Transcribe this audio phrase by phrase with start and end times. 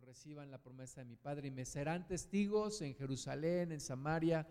[0.00, 4.46] reciban la promesa de mi Padre y me serán testigos en Jerusalén, en Samaria,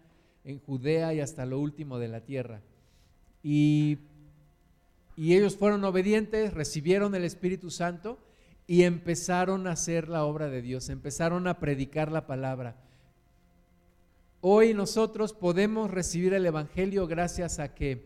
[0.45, 2.61] en Judea y hasta lo último de la tierra.
[3.41, 3.97] Y,
[5.17, 8.19] y ellos fueron obedientes, recibieron el Espíritu Santo
[8.67, 12.77] y empezaron a hacer la obra de Dios, empezaron a predicar la palabra.
[14.39, 18.05] Hoy nosotros podemos recibir el Evangelio gracias a que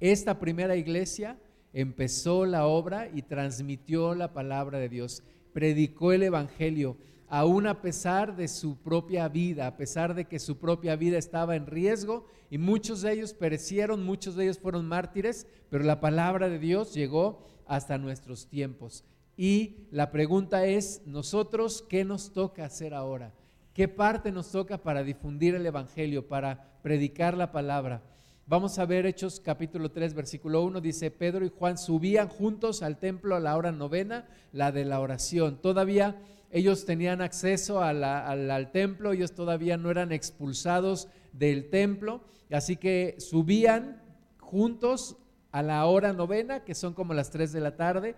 [0.00, 1.38] esta primera iglesia
[1.72, 5.22] empezó la obra y transmitió la palabra de Dios,
[5.52, 6.96] predicó el Evangelio,
[7.28, 11.56] aún a pesar de su propia vida, a pesar de que su propia vida estaba
[11.56, 16.48] en riesgo y muchos de ellos perecieron, muchos de ellos fueron mártires, pero la palabra
[16.48, 19.04] de Dios llegó hasta nuestros tiempos.
[19.36, 23.32] Y la pregunta es, nosotros, ¿qué nos toca hacer ahora?
[23.72, 28.02] ¿Qué parte nos toca para difundir el Evangelio, para predicar la palabra?
[28.50, 32.96] Vamos a ver Hechos capítulo 3, versículo 1, dice, Pedro y Juan subían juntos al
[32.96, 35.60] templo a la hora novena, la de la oración.
[35.60, 36.16] Todavía
[36.50, 43.16] ellos tenían acceso al, al, templo, ellos todavía no eran expulsados del templo, así que
[43.18, 44.00] subían
[44.38, 45.18] juntos
[45.52, 48.14] a la hora novena, que son como las 3 de la tarde,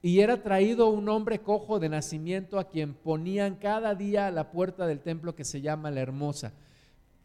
[0.00, 4.50] y era traído un hombre cojo de nacimiento a quien ponían cada día a la
[4.50, 6.54] puerta del templo que se llama la Hermosa,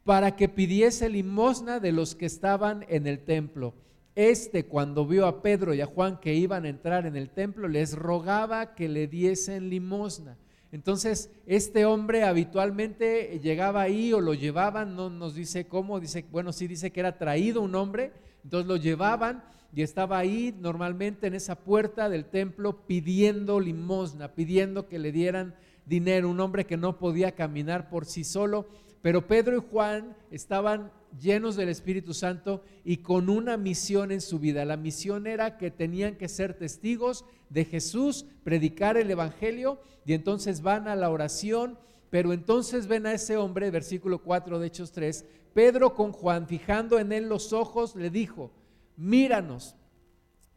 [0.03, 3.73] para que pidiese limosna de los que estaban en el templo.
[4.16, 7.67] Este, cuando vio a Pedro y a Juan que iban a entrar en el templo,
[7.67, 10.38] les rogaba que le diesen limosna.
[10.72, 16.53] Entonces, este hombre habitualmente llegaba ahí o lo llevaban, no nos dice cómo, dice, bueno,
[16.53, 18.11] sí dice que era traído un hombre,
[18.44, 24.88] entonces lo llevaban y estaba ahí normalmente en esa puerta del templo pidiendo limosna, pidiendo
[24.88, 28.67] que le dieran dinero, un hombre que no podía caminar por sí solo,
[29.02, 34.39] pero Pedro y Juan estaban llenos del Espíritu Santo y con una misión en su
[34.39, 34.66] vida.
[34.66, 40.61] La misión era que tenían que ser testigos de Jesús, predicar el Evangelio y entonces
[40.61, 41.78] van a la oración,
[42.09, 47.00] pero entonces ven a ese hombre, versículo 4 de Hechos 3, Pedro con Juan, fijando
[47.00, 48.51] en él los ojos, le dijo,
[48.97, 49.75] míranos.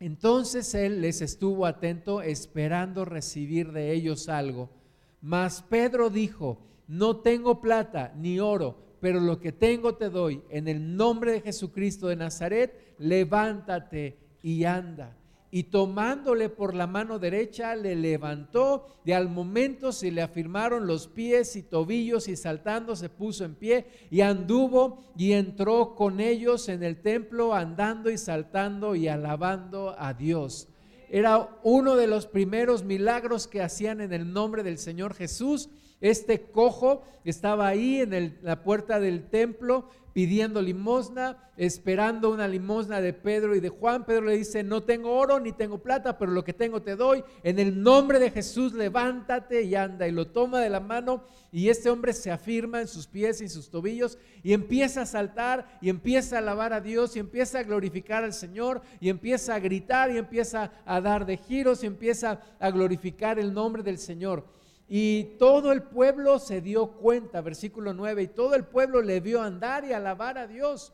[0.00, 4.70] Entonces él les estuvo atento esperando recibir de ellos algo.
[5.20, 10.42] Mas Pedro dijo, no tengo plata ni oro, pero lo que tengo te doy.
[10.50, 15.16] En el nombre de Jesucristo de Nazaret, levántate y anda
[15.54, 21.08] y tomándole por la mano derecha le levantó, y al momento se le afirmaron los
[21.08, 26.70] pies y tobillos y saltando se puso en pie y anduvo y entró con ellos
[26.70, 30.68] en el templo andando y saltando y alabando a Dios.
[31.10, 35.68] Era uno de los primeros milagros que hacían en el nombre del Señor Jesús.
[36.02, 43.12] Este cojo estaba ahí en la puerta del templo pidiendo limosna, esperando una limosna de
[43.12, 44.04] Pedro y de Juan.
[44.04, 47.24] Pedro le dice, no tengo oro ni tengo plata, pero lo que tengo te doy.
[47.42, 50.06] En el nombre de Jesús, levántate y anda.
[50.06, 53.48] Y lo toma de la mano y este hombre se afirma en sus pies y
[53.48, 57.62] sus tobillos y empieza a saltar y empieza a alabar a Dios y empieza a
[57.62, 62.40] glorificar al Señor y empieza a gritar y empieza a dar de giros y empieza
[62.58, 64.44] a glorificar el nombre del Señor.
[64.94, 69.40] Y todo el pueblo se dio cuenta, versículo 9, y todo el pueblo le vio
[69.40, 70.92] andar y alabar a Dios.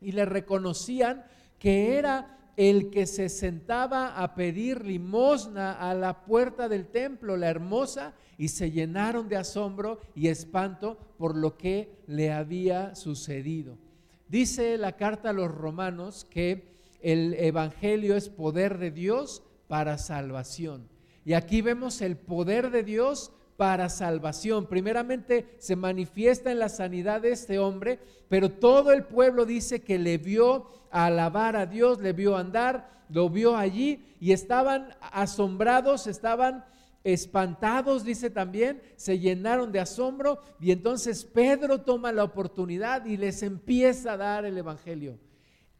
[0.00, 1.24] Y le reconocían
[1.60, 7.48] que era el que se sentaba a pedir limosna a la puerta del templo, la
[7.48, 13.78] hermosa, y se llenaron de asombro y espanto por lo que le había sucedido.
[14.26, 20.91] Dice la carta a los romanos que el Evangelio es poder de Dios para salvación.
[21.24, 24.66] Y aquí vemos el poder de Dios para salvación.
[24.66, 29.98] Primeramente se manifiesta en la sanidad de este hombre, pero todo el pueblo dice que
[29.98, 36.64] le vio alabar a Dios, le vio andar, lo vio allí y estaban asombrados, estaban
[37.04, 43.42] espantados, dice también, se llenaron de asombro y entonces Pedro toma la oportunidad y les
[43.42, 45.18] empieza a dar el Evangelio.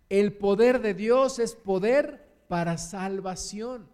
[0.09, 3.89] El poder de Dios es poder para salvación.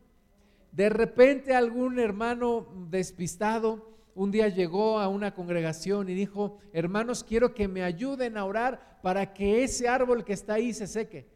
[0.72, 7.54] De repente algún hermano despistado un día llegó a una congregación y dijo, hermanos, quiero
[7.54, 11.28] que me ayuden a orar para que ese árbol que está ahí se seque.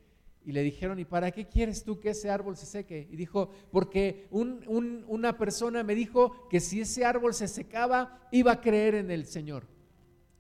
[0.44, 3.06] Y le dijeron, ¿y para qué quieres tú que ese árbol se seque?
[3.08, 8.60] Y dijo, porque una persona me dijo que si ese árbol se secaba, iba a
[8.60, 9.68] creer en el Señor.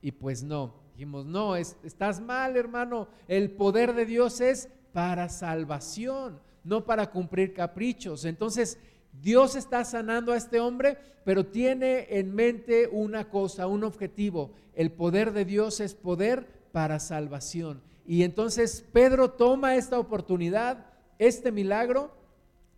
[0.00, 3.06] Y pues no, dijimos, no, estás mal, hermano.
[3.28, 8.24] El poder de Dios es para salvación no para cumplir caprichos.
[8.24, 8.78] Entonces,
[9.20, 14.52] Dios está sanando a este hombre, pero tiene en mente una cosa, un objetivo.
[14.74, 17.82] El poder de Dios es poder para salvación.
[18.06, 20.86] Y entonces Pedro toma esta oportunidad,
[21.18, 22.10] este milagro,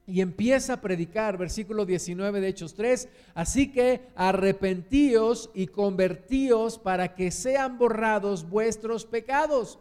[0.07, 7.15] y empieza a predicar, versículo 19 de Hechos 3, así que arrepentíos y convertíos para
[7.15, 9.79] que sean borrados vuestros pecados,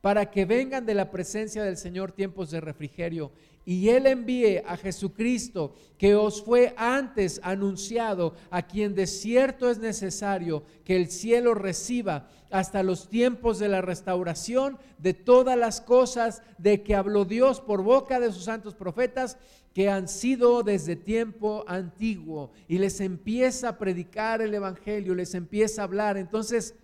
[0.00, 3.32] para que vengan de la presencia del Señor tiempos de refrigerio
[3.64, 9.78] y Él envíe a Jesucristo, que os fue antes anunciado, a quien de cierto es
[9.78, 16.42] necesario que el cielo reciba hasta los tiempos de la restauración de todas las cosas
[16.58, 19.36] de que habló Dios por boca de sus santos profetas,
[19.74, 22.50] que han sido desde tiempo antiguo.
[22.66, 26.16] Y les empieza a predicar el Evangelio, les empieza a hablar.
[26.16, 26.74] Entonces,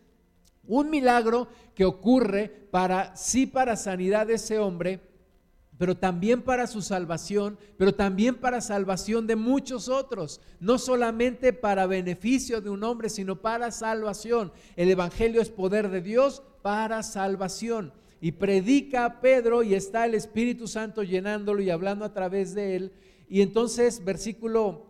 [0.69, 5.01] un milagro que ocurre para, sí para sanidad de ese hombre,
[5.79, 11.87] pero también para su salvación, pero también para salvación de muchos otros, no solamente para
[11.87, 14.53] beneficio de un hombre, sino para salvación.
[14.77, 17.93] El Evangelio es poder de Dios para salvación.
[18.21, 22.77] Y predica a Pedro y está el Espíritu Santo llenándolo y hablando a través de
[22.77, 22.93] él.
[23.29, 24.87] Y entonces, versículo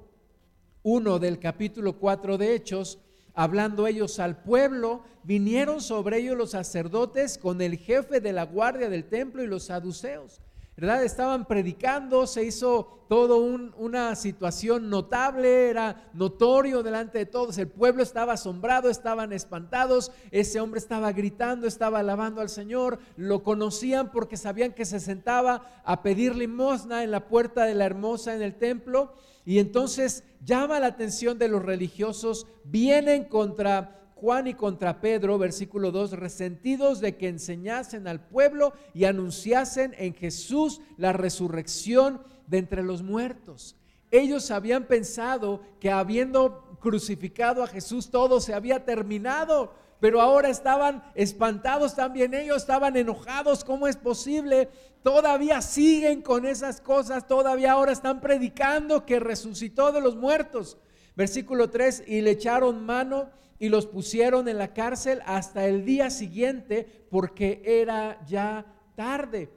[0.84, 3.00] 1 del capítulo 4 de Hechos,
[3.37, 8.91] hablando ellos al pueblo, vinieron sobre ellos los sacerdotes con el jefe de la guardia
[8.91, 10.41] del templo y los saduceos
[10.77, 11.05] ¿verdad?
[11.05, 18.03] Estaban predicando, se hizo todo una situación notable, era notorio delante de todos, el pueblo
[18.03, 24.37] estaba asombrado, estaban espantados, ese hombre estaba gritando, estaba alabando al Señor, lo conocían porque
[24.37, 28.56] sabían que se sentaba a pedir limosna en la puerta de la hermosa en el
[28.56, 29.15] templo
[29.46, 35.93] y entonces llama la atención de los religiosos, vienen contra Juan y contra Pedro, versículo
[35.93, 42.82] 2, resentidos de que enseñasen al pueblo y anunciasen en Jesús la resurrección de entre
[42.82, 43.76] los muertos.
[44.10, 51.02] Ellos habían pensado que habiendo crucificado a Jesús todo se había terminado, pero ahora estaban
[51.14, 54.69] espantados también ellos, estaban enojados, ¿cómo es posible?
[55.02, 60.78] Todavía siguen con esas cosas, todavía ahora están predicando que resucitó de los muertos.
[61.14, 66.11] Versículo 3, y le echaron mano y los pusieron en la cárcel hasta el día
[66.11, 69.49] siguiente porque era ya tarde.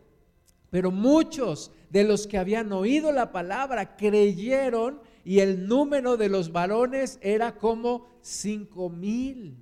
[0.70, 6.52] Pero muchos de los que habían oído la palabra creyeron y el número de los
[6.52, 9.58] varones era como cinco mil.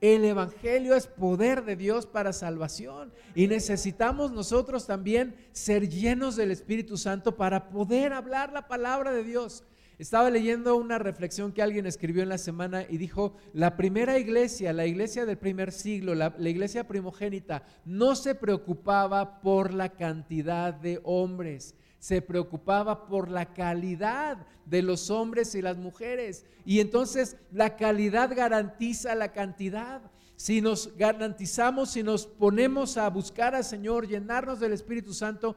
[0.00, 6.50] El Evangelio es poder de Dios para salvación y necesitamos nosotros también ser llenos del
[6.50, 9.64] Espíritu Santo para poder hablar la palabra de Dios.
[9.98, 14.72] Estaba leyendo una reflexión que alguien escribió en la semana y dijo, la primera iglesia,
[14.72, 21.00] la iglesia del primer siglo, la, iglesia primogénita, no se preocupaba por la cantidad de
[21.04, 24.36] hombres, se preocupaba por la calidad
[24.66, 26.44] de los hombres y las mujeres.
[26.66, 30.02] Y entonces la calidad garantiza la cantidad.
[30.36, 35.56] Si nos garantizamos, si nos ponemos a buscar al Señor, llenarnos del Espíritu Santo,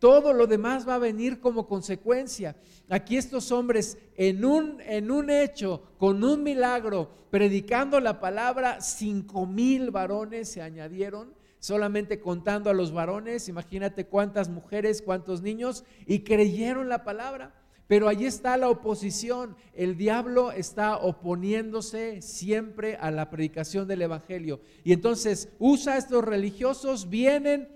[0.00, 2.56] todo lo demás va a venir como consecuencia.
[2.88, 9.46] Aquí estos hombres en un, en un hecho, con un milagro, predicando la palabra, cinco
[9.46, 11.35] mil varones se añadieron,
[11.66, 17.54] solamente contando a los varones, imagínate cuántas mujeres, cuántos niños, y creyeron la palabra.
[17.88, 19.56] Pero allí está la oposición.
[19.74, 24.60] El diablo está oponiéndose siempre a la predicación del Evangelio.
[24.84, 27.68] Y entonces usa a estos religiosos, vienen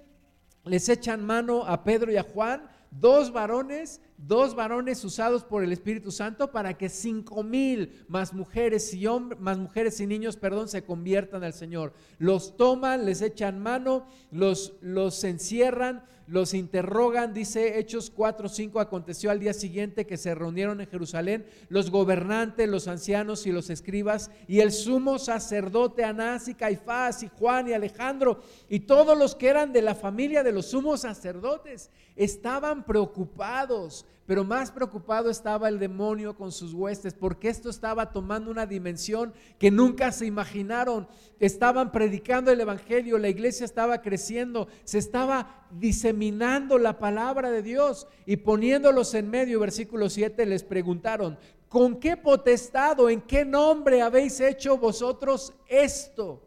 [0.64, 5.72] les echan mano a Pedro y a Juan, dos varones, dos varones usados por el
[5.72, 10.68] Espíritu Santo para que cinco mil más mujeres y hombres, más mujeres y niños, perdón,
[10.68, 11.94] se conviertan al Señor.
[12.18, 19.32] Los toman, les echan mano, los, los encierran, los interrogan, dice Hechos 4, 5, aconteció
[19.32, 24.30] al día siguiente que se reunieron en Jerusalén los gobernantes, los ancianos y los escribas,
[24.46, 29.48] y el sumo sacerdote Anás y Caifás y Juan y Alejandro, y todos los que
[29.48, 35.80] eran de la familia de los sumos sacerdotes, estaban preocupados pero más preocupado estaba el
[35.80, 41.08] demonio con sus huestes, porque esto estaba tomando una dimensión que nunca se imaginaron.
[41.40, 48.06] Estaban predicando el Evangelio, la iglesia estaba creciendo, se estaba diseminando la palabra de Dios
[48.24, 51.36] y poniéndolos en medio, versículo 7, les preguntaron,
[51.68, 56.40] ¿con qué potestad o en qué nombre habéis hecho vosotros esto?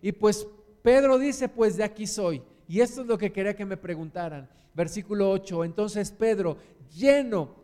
[0.00, 0.46] Y pues
[0.82, 2.44] Pedro dice, pues de aquí soy.
[2.68, 4.48] Y esto es lo que quería que me preguntaran.
[4.78, 5.64] Versículo 8.
[5.64, 6.56] Entonces Pedro,
[6.90, 7.56] lleno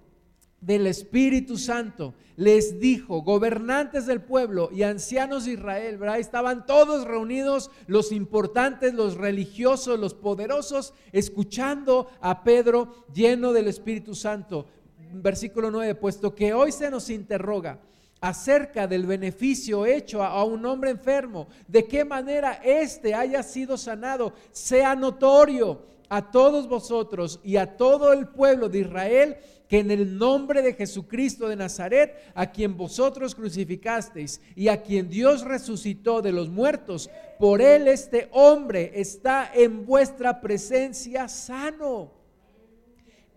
[0.61, 6.01] del Espíritu Santo, les dijo, gobernantes del pueblo y ancianos de Israel.
[6.19, 14.15] Estaban todos reunidos, los importantes, los religiosos, los poderosos, escuchando a Pedro lleno del Espíritu
[14.15, 14.67] Santo.
[15.13, 17.79] Versículo 9, puesto que hoy se nos interroga
[18.21, 24.33] acerca del beneficio hecho a, un hombre enfermo, de qué manera éste haya sido sanado,
[24.51, 29.37] sea notorio a todos vosotros y a todo el pueblo de Israel
[29.69, 35.09] que en el nombre de Jesucristo de Nazaret, a quien vosotros crucificasteis y a quien
[35.09, 42.24] Dios resucitó de los muertos, por él este hombre está en vuestra presencia sano.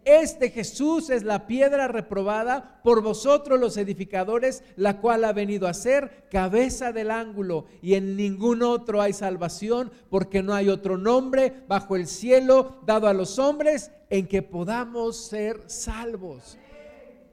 [0.07, 5.73] Este Jesús es la piedra reprobada por vosotros los edificadores, la cual ha venido a
[5.73, 7.65] ser cabeza del ángulo.
[7.81, 13.09] Y en ningún otro hay salvación, porque no hay otro nombre bajo el cielo dado
[13.09, 16.57] a los hombres en que podamos ser salvos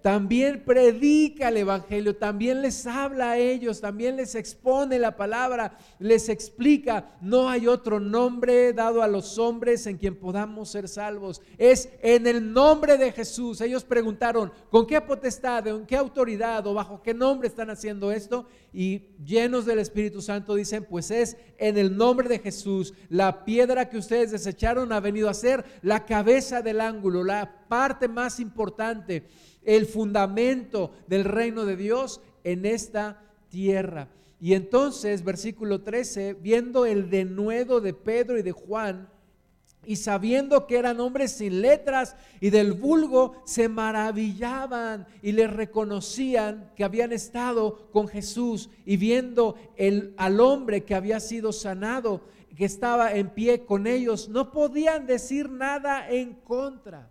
[0.05, 6.29] también predica el Evangelio, también les habla a ellos, también les expone la palabra, les
[6.29, 11.41] explica, no hay otro nombre dado a los hombres en quien podamos ser salvos.
[11.57, 13.63] Es en el nombre de Jesús.
[13.63, 18.47] Ellos preguntaron, ¿con qué potestad, en qué autoridad o bajo qué nombre están haciendo esto?
[18.75, 22.93] Y llenos del Espíritu Santo dicen, pues es en el nombre de Jesús.
[23.09, 28.07] La piedra que ustedes desecharon ha venido a ser la cabeza del ángulo, la parte
[28.07, 29.25] más importante
[29.65, 34.09] el fundamento del reino de Dios en esta tierra.
[34.41, 39.09] Y entonces, versículo 13, viendo el denuedo de Pedro y de Juan,
[39.87, 46.71] y sabiendo que eran hombres sin letras y del vulgo, se maravillaban y les reconocían
[46.75, 52.23] que habían estado con Jesús y viendo el, al hombre que había sido sanado,
[52.57, 57.11] que estaba en pie con ellos, no podían decir nada en contra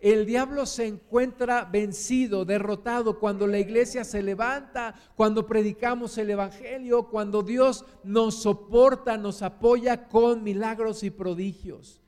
[0.00, 7.08] el diablo se encuentra vencido, derrotado cuando la iglesia se levanta, cuando predicamos el Evangelio,
[7.08, 12.00] cuando Dios nos soporta, nos apoya con milagros y prodigios.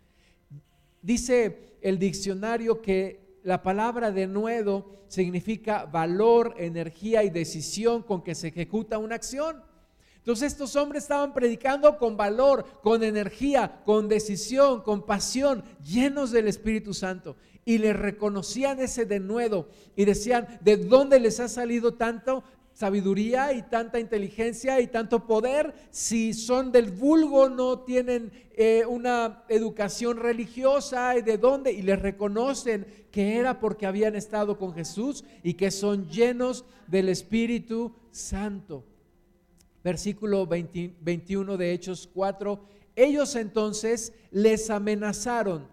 [1.03, 8.35] Dice el diccionario que la palabra de nuevo significa valor, energía y decisión con que
[8.35, 9.63] se ejecuta una acción.
[10.23, 16.47] Entonces estos hombres estaban predicando con valor, con energía, con decisión, con pasión, llenos del
[16.47, 22.45] Espíritu Santo y le reconocían ese denuedo y decían, ¿de dónde les ha salido tanto
[22.73, 29.43] sabiduría y tanta inteligencia y tanto poder si son del vulgo, no tienen eh, una
[29.49, 31.73] educación religiosa y de dónde?
[31.73, 37.09] Y les reconocen que era porque habían estado con Jesús y que son llenos del
[37.09, 38.85] Espíritu Santo.
[39.83, 42.61] Versículo 21 de Hechos 4.
[42.95, 45.67] Ellos entonces les amenazaron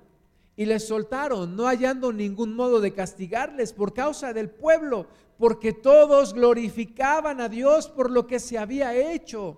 [0.55, 6.33] y les soltaron, no hallando ningún modo de castigarles por causa del pueblo, porque todos
[6.33, 9.57] glorificaban a Dios por lo que se había hecho,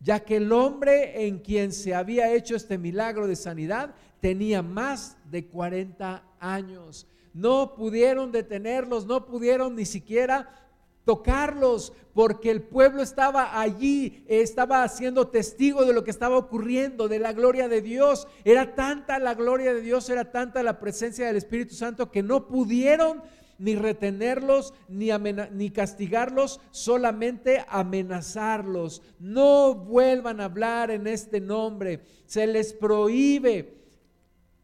[0.00, 5.16] ya que el hombre en quien se había hecho este milagro de sanidad tenía más
[5.28, 7.08] de 40 años.
[7.34, 10.67] No pudieron detenerlos, no pudieron ni siquiera
[11.08, 17.18] tocarlos, porque el pueblo estaba allí, estaba siendo testigo de lo que estaba ocurriendo, de
[17.18, 18.28] la gloria de Dios.
[18.44, 22.46] Era tanta la gloria de Dios, era tanta la presencia del Espíritu Santo que no
[22.46, 23.22] pudieron
[23.56, 25.08] ni retenerlos, ni,
[25.52, 29.00] ni castigarlos, solamente amenazarlos.
[29.18, 32.02] No vuelvan a hablar en este nombre.
[32.26, 33.78] Se les prohíbe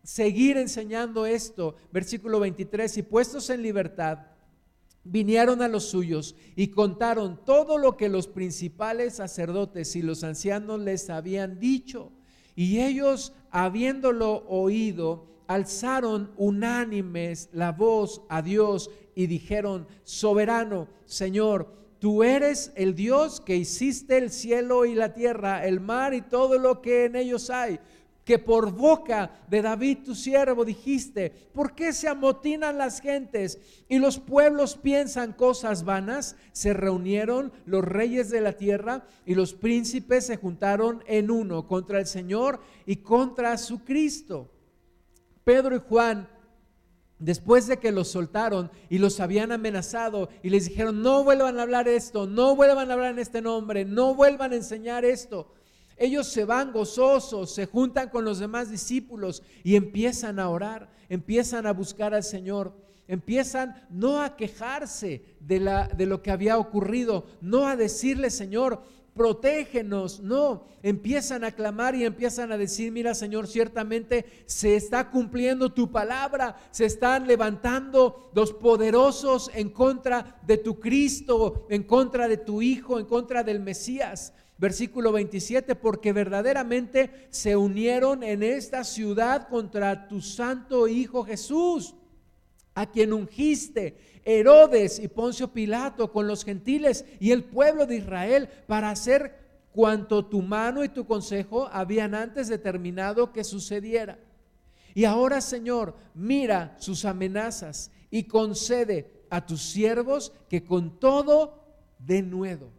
[0.03, 1.77] seguir enseñando esto.
[1.91, 4.34] Versículo 23, y puestos en libertad
[5.05, 10.81] vinieron a los suyos y contaron todo lo que los principales sacerdotes y los ancianos
[10.81, 12.11] les habían dicho.
[12.57, 22.23] Y ellos, habiéndolo oído, alzaron unánimes la voz a Dios y dijeron, soberano, Señor, tú
[22.23, 26.81] eres el Dios que hiciste el cielo y la tierra, el mar y todo lo
[26.81, 27.79] que en ellos hay
[28.25, 33.99] que por boca de David tu siervo dijiste, ¿por qué se amotinan las gentes y
[33.99, 36.37] los pueblos piensan cosas vanas?
[36.53, 41.99] Se reunieron los reyes de la tierra y los príncipes se juntaron en uno contra
[41.99, 44.51] el Señor y contra su Cristo.
[45.45, 46.29] Pedro y Juan
[47.19, 51.63] Después de que los soltaron y los habían amenazado y les dijeron, no vuelvan a
[51.63, 55.51] hablar esto, no vuelvan a hablar en este nombre, no vuelvan a enseñar esto.
[55.97, 61.67] Ellos se van gozosos, se juntan con los demás discípulos y empiezan a orar, empiezan
[61.67, 62.75] a buscar al Señor,
[63.07, 68.83] empiezan no a quejarse de, lo que había ocurrido, no a decirle, Señor,
[69.15, 75.73] protégenos, no, empiezan a clamar y empiezan a decir, mira Señor, ciertamente se está cumpliendo
[75.73, 82.39] tu palabra, se están levantando los poderosos en contra de tu Cristo, en contra de
[82.39, 84.33] tu Hijo, en contra del Mesías.
[84.57, 91.95] Versículo 27, porque verdaderamente se unieron en esta ciudad contra tu santo Hijo Jesús,
[92.75, 98.49] a quien ungiste Herodes y Poncio Pilato con los gentiles y el pueblo de Israel
[98.67, 104.19] para hacer cuanto tu mano y tu consejo habían antes determinado que sucediera.
[104.95, 111.65] Y ahora, Señor, mira sus amenazas y concede a tus siervos que con todo
[111.99, 112.71] de nuevo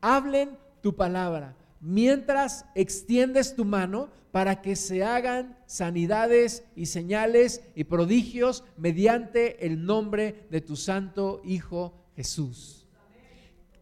[0.00, 7.84] hablen tu palabra, mientras extiendes tu mano para que se hagan sanidades y señales y
[7.84, 12.86] prodigios mediante el nombre de tu santo Hijo Jesús.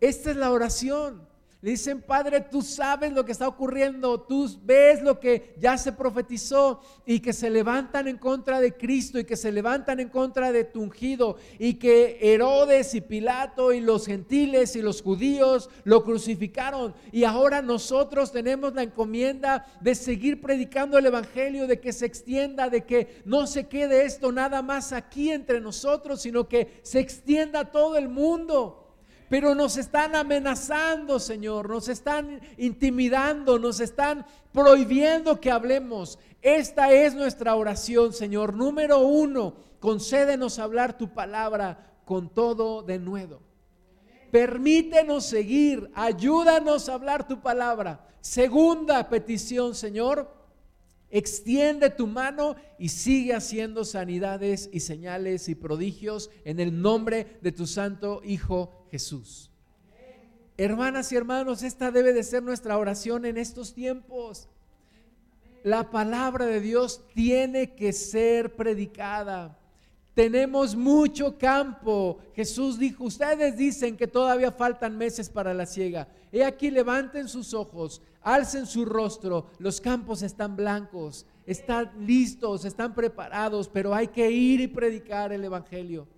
[0.00, 1.28] Esta es la oración.
[1.62, 5.90] Le dicen, Padre, tú sabes lo que está ocurriendo, tú ves lo que ya se
[5.90, 10.52] profetizó y que se levantan en contra de Cristo y que se levantan en contra
[10.52, 16.04] de tu ungido y que Herodes y Pilato y los gentiles y los judíos lo
[16.04, 16.94] crucificaron.
[17.10, 22.68] Y ahora nosotros tenemos la encomienda de seguir predicando el Evangelio, de que se extienda,
[22.68, 27.60] de que no se quede esto nada más aquí entre nosotros, sino que se extienda
[27.60, 28.86] a todo el mundo.
[29.28, 36.18] Pero nos están amenazando, Señor, nos están intimidando, nos están prohibiendo que hablemos.
[36.42, 38.54] Esta es nuestra oración, Señor.
[38.54, 43.40] Número uno, concédenos hablar tu palabra con todo de nuevo.
[44.30, 48.06] Permítenos seguir, ayúdanos a hablar tu palabra.
[48.21, 50.37] Segunda petición, Señor,
[51.09, 57.52] Extiende tu mano y sigue haciendo sanidades y señales y prodigios en el nombre de
[57.52, 59.50] tu santo Hijo Jesús.
[60.56, 64.48] Hermanas y hermanos, esta debe de ser nuestra oración en estos tiempos.
[65.62, 69.58] La palabra de Dios tiene que ser predicada.
[70.14, 72.20] Tenemos mucho campo.
[72.34, 76.08] Jesús dijo, ustedes dicen que todavía faltan meses para la siega.
[76.32, 79.50] He aquí, levanten sus ojos, alcen su rostro.
[79.58, 85.44] Los campos están blancos, están listos, están preparados, pero hay que ir y predicar el
[85.44, 86.08] Evangelio.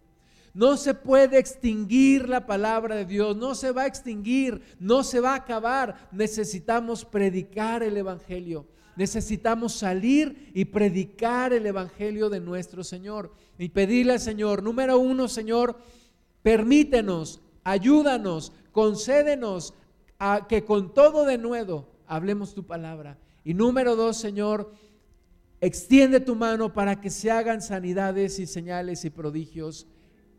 [0.58, 5.20] No se puede extinguir la palabra de Dios, no se va a extinguir, no se
[5.20, 6.08] va a acabar.
[6.10, 8.66] Necesitamos predicar el Evangelio.
[8.96, 15.28] Necesitamos salir y predicar el Evangelio de nuestro Señor y pedirle al Señor, número uno,
[15.28, 15.78] Señor,
[16.42, 19.74] permítenos, ayúdanos, concédenos
[20.18, 23.16] a que con todo de nuevo hablemos tu palabra.
[23.44, 24.72] Y número dos, Señor,
[25.60, 29.86] extiende tu mano para que se hagan sanidades y señales y prodigios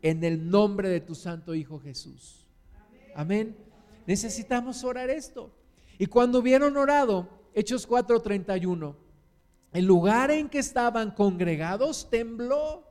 [0.02, 2.46] en el nombre de tu Santo Hijo Jesús.
[3.14, 3.56] Amén.
[4.06, 5.52] Necesitamos orar esto.
[5.98, 8.96] Y cuando hubieron orado, Hechos 4:31.
[9.72, 12.84] El lugar en que estaban congregados tembló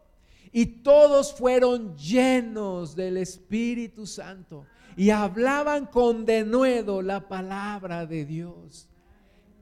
[0.51, 8.87] y todos fueron llenos del Espíritu Santo y hablaban con denuedo la palabra de Dios.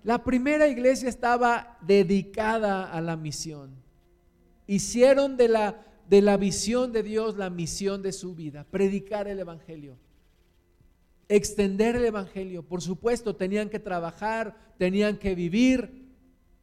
[0.04, 3.76] La primera iglesia estaba dedicada a la misión.
[4.66, 9.40] Hicieron de la, de la visión de Dios la misión de su vida, predicar el
[9.40, 9.98] Evangelio
[11.30, 12.64] extender el Evangelio.
[12.64, 16.08] Por supuesto, tenían que trabajar, tenían que vivir,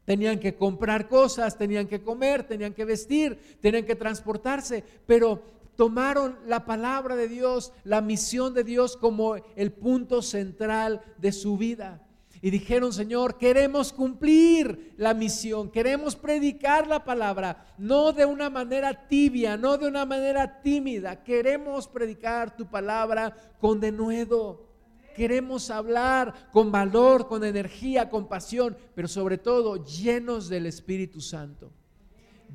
[0.05, 5.43] tenían que comprar cosas, tenían que comer, tenían que vestir, tenían que transportarse, pero
[5.77, 11.57] tomaron la palabra de Dios, la misión de Dios como el punto central de su
[11.57, 12.04] vida.
[12.45, 19.09] Y dijeron, Señor, queremos cumplir la misión, queremos predicar la palabra, no de una manera
[19.09, 24.69] tibia, no de una manera tímida, queremos predicar tu palabra con denuedo.
[25.17, 31.73] Queremos hablar con valor, con energía, con pasión, pero sobre todo llenos del Espíritu Santo,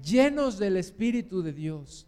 [0.03, 2.05] llenos del Espíritu de Dios.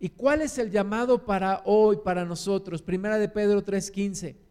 [0.00, 2.80] ¿Y cuál es el llamado para hoy, para nosotros?
[2.80, 4.43] Primera de Pedro 3:15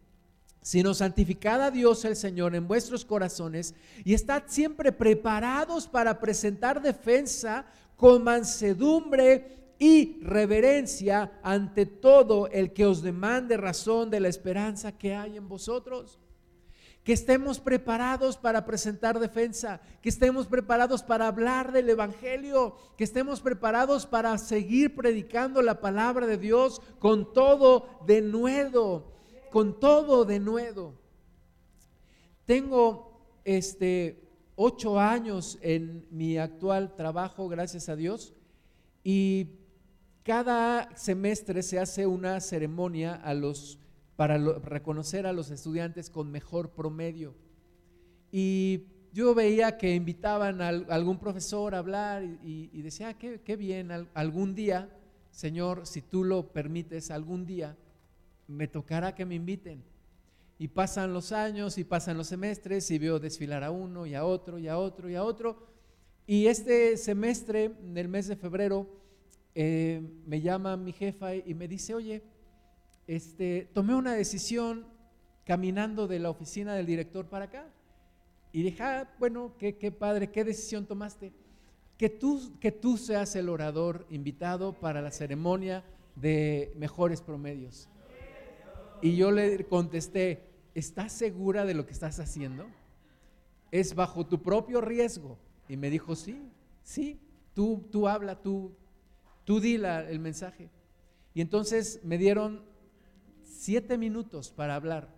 [0.64, 6.80] sino santificad a Dios el Señor en vuestros corazones y estad siempre preparados para presentar
[6.80, 14.96] defensa con mansedumbre y reverencia ante todo el que os demande razón de la esperanza
[14.96, 16.18] que hay en vosotros.
[17.02, 23.42] Que estemos preparados para presentar defensa, que estemos preparados para hablar del Evangelio, que estemos
[23.42, 29.13] preparados para seguir predicando la palabra de Dios con todo de nuevo
[29.54, 30.94] con todo de nuevo.
[32.44, 34.20] Tengo este
[34.56, 38.34] ocho años en mi actual trabajo, gracias a Dios,
[39.04, 39.50] y
[40.24, 43.22] cada semestre se hace una ceremonia
[44.16, 47.36] para reconocer a los estudiantes con mejor promedio.
[48.32, 53.92] Y yo veía que invitaban a, algún profesor a hablar y, decía, ah, qué bien,
[54.14, 54.88] algún día,
[55.30, 57.76] Señor, si tú lo permites, algún día
[58.46, 59.82] me tocará que me inviten.
[60.58, 64.24] Y pasan los años y pasan los semestres y veo desfilar a uno y a
[64.24, 65.66] otro y a otro y a otro.
[66.26, 68.86] Y este semestre, en el mes de febrero,
[69.54, 72.22] eh, me llama mi jefa y me dice, oye,
[73.06, 74.86] este, tomé una decisión
[75.44, 77.66] caminando de la oficina del director para acá.
[78.52, 81.32] Y dije, ah, bueno, qué, qué padre, ¿qué decisión tomaste?
[81.96, 85.84] que tú, que tú seas el orador invitado para la ceremonia
[86.16, 87.88] de mejores promedios.
[89.04, 92.64] Y yo le contesté, ¿estás segura de lo que estás haciendo?
[93.70, 95.36] Es bajo tu propio riesgo.
[95.68, 96.48] Y me dijo, sí,
[96.82, 97.20] sí,
[97.52, 98.74] tú, tú habla, tú,
[99.44, 100.70] tú di el mensaje.
[101.34, 102.64] Y entonces me dieron
[103.42, 105.14] siete minutos para hablar.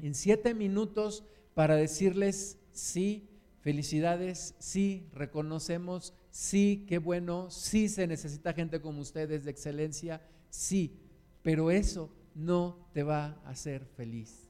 [0.00, 3.28] En siete minutos para decirles, sí,
[3.62, 11.00] felicidades, sí, reconocemos, sí, qué bueno, sí se necesita gente como ustedes de excelencia, sí,
[11.42, 14.48] pero eso no te va a hacer feliz.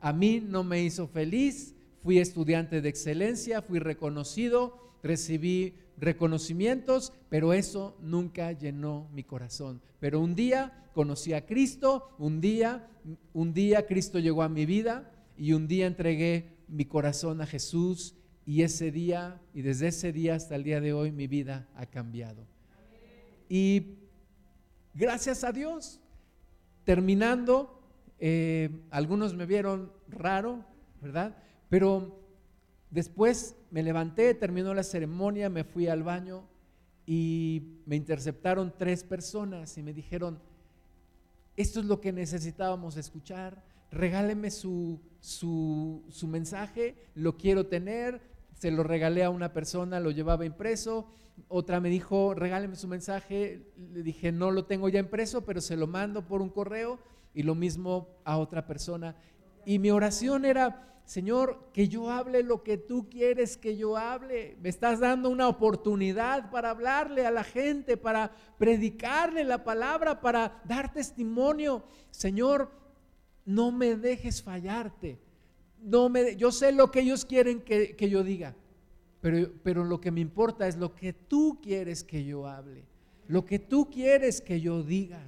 [0.00, 7.52] A mí no me hizo feliz, fui estudiante de excelencia, fui reconocido, recibí reconocimientos, pero
[7.52, 9.80] eso nunca llenó mi corazón.
[9.98, 12.88] Pero un día conocí a Cristo, un día,
[13.32, 18.14] un día Cristo llegó a mi vida y un día entregué mi corazón a Jesús
[18.44, 21.86] y ese día y desde ese día hasta el día de hoy mi vida ha
[21.86, 22.46] cambiado.
[23.48, 23.96] Y
[24.94, 26.00] gracias a Dios,
[26.86, 27.82] terminando,
[28.20, 30.64] eh, algunos me vieron raro,
[31.02, 31.36] ¿verdad?
[31.68, 32.22] Pero
[32.90, 36.44] después me levanté, terminó la ceremonia, me fui al baño
[37.04, 40.38] y me interceptaron tres personas y me dijeron,
[41.56, 48.20] esto es lo que necesitábamos escuchar, regáleme su, su, su mensaje, lo quiero tener,
[48.54, 51.08] se lo regalé a una persona, lo llevaba impreso,
[51.48, 55.76] otra me dijo, regáleme su mensaje, le dije, no lo tengo ya impreso, pero se
[55.76, 56.98] lo mando por un correo
[57.34, 59.14] y lo mismo a otra persona.
[59.64, 64.56] Y mi oración era, Señor, que yo hable lo que tú quieres que yo hable.
[64.60, 70.62] Me estás dando una oportunidad para hablarle a la gente, para predicarle la palabra, para
[70.64, 71.84] dar testimonio.
[72.10, 72.70] Señor,
[73.44, 75.18] no me dejes fallarte.
[75.78, 78.56] No me, yo sé lo que ellos quieren que, que yo diga,
[79.20, 82.84] pero, pero lo que me importa es lo que tú quieres que yo hable,
[83.28, 85.22] lo que tú quieres que yo diga.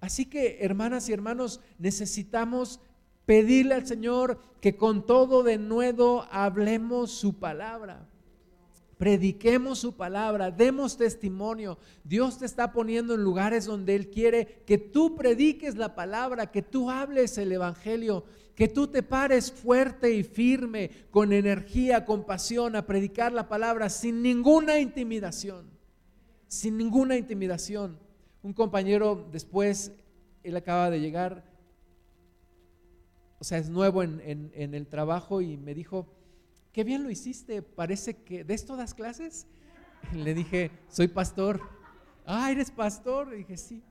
[0.00, 2.80] Así que, hermanas y hermanos, necesitamos
[3.24, 8.08] pedirle al Señor que con todo de nuevo hablemos su palabra.
[9.02, 11.76] Prediquemos su palabra, demos testimonio.
[12.04, 16.62] Dios te está poniendo en lugares donde Él quiere que tú prediques la palabra, que
[16.62, 18.22] tú hables el Evangelio,
[18.54, 23.88] que tú te pares fuerte y firme, con energía, con pasión, a predicar la palabra
[23.90, 25.66] sin ninguna intimidación,
[26.46, 27.98] sin ninguna intimidación.
[28.40, 29.90] Un compañero después,
[30.44, 31.42] él acaba de llegar,
[33.40, 36.06] o sea, es nuevo en, el trabajo y me dijo,
[36.72, 39.46] qué bien lo hiciste, parece que, ¿de esto das clases?
[40.14, 41.60] le dije, soy pastor.
[42.26, 43.30] Ah, eres pastor.
[43.30, 43.82] dije, sí.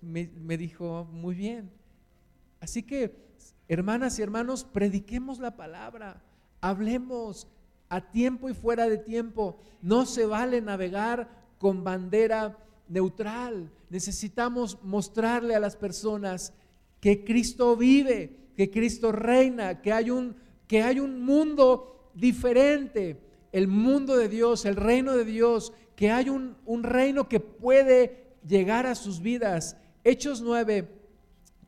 [0.00, 1.70] Me, me dijo, muy bien.
[2.60, 3.16] Así que,
[3.68, 6.22] hermanas y hermanos, prediquemos la palabra,
[6.60, 7.48] hablemos
[7.88, 9.58] a tiempo y fuera de tiempo.
[9.82, 11.28] No se vale navegar
[11.58, 13.70] con bandera neutral.
[13.90, 16.52] Necesitamos mostrarle a las personas
[17.00, 23.20] que Cristo vive, que Cristo reina, que hay un, que hay un mundo diferente,
[23.52, 28.86] el mundo de Dios, el reino de Dios, que hay un, reino que puede llegar
[28.86, 29.76] a sus vidas.
[30.04, 30.88] Hechos 9,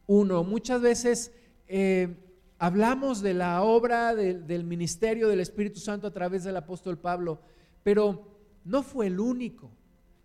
[0.06, 0.44] 1.
[0.44, 1.32] Muchas veces
[1.66, 2.16] eh,
[2.58, 7.40] hablamos de la obra del ministerio del Espíritu Santo a través del apóstol Pablo,
[7.82, 8.28] pero
[8.64, 9.70] no fue el único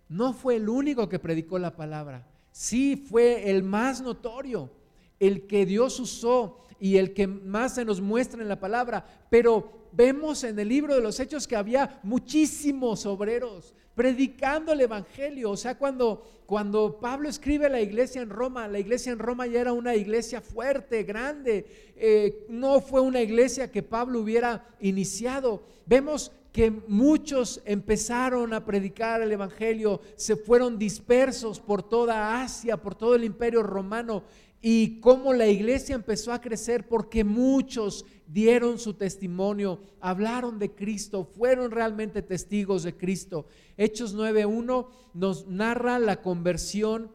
[0.08, 2.28] no fue el único que predicó la palabra.
[2.52, 4.72] Sí fue el más notorio,
[5.20, 9.06] el que Dios usó y el que más se nos muestra en la palabra.
[9.30, 15.52] Pero vemos en el libro de los Hechos que había muchísimos obreros predicando el Evangelio.
[15.52, 19.62] O sea, cuando, cuando Pablo escribe la iglesia en Roma, la iglesia en Roma ya
[19.62, 21.94] era una iglesia fuerte, grande.
[21.96, 25.64] Eh, no fue una iglesia que Pablo hubiera iniciado.
[25.86, 32.96] Vemos que muchos empezaron a predicar el Evangelio, se fueron dispersos por toda Asia, por
[32.96, 34.24] todo el imperio romano,
[34.68, 41.24] y cómo la iglesia empezó a crecer porque muchos dieron su testimonio, hablaron de Cristo,
[41.24, 43.46] fueron realmente testigos de Cristo.
[43.78, 47.12] Hechos 9.1 nos narra la conversión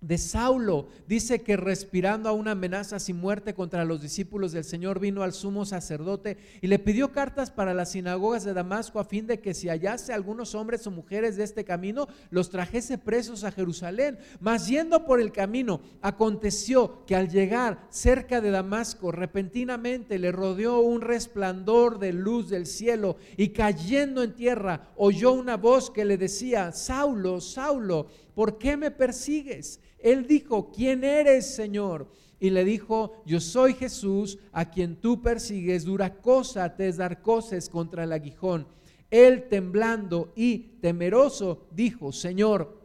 [0.00, 0.88] de Saulo.
[1.08, 5.32] Dice que respirando a una amenaza sin muerte contra los discípulos del Señor, vino al
[5.32, 9.54] sumo sacerdote y le pidió cartas para las sinagogas de Damasco a fin de que
[9.54, 14.18] si hallase algunos hombres o mujeres de este camino, los trajese presos a Jerusalén.
[14.40, 20.80] Mas yendo por el camino, aconteció que al llegar cerca de Damasco, repentinamente le rodeó
[20.80, 26.18] un resplandor de luz del cielo y cayendo en tierra, oyó una voz que le
[26.18, 29.80] decía, Saulo, Saulo, ¿por qué me persigues?
[30.06, 32.06] Él dijo, ¿quién eres, Señor?
[32.38, 37.22] Y le dijo, yo soy Jesús, a quien tú persigues, dura cosa te es dar
[37.22, 38.68] cosas contra el aguijón.
[39.10, 42.80] Él temblando y temeroso dijo, Señor,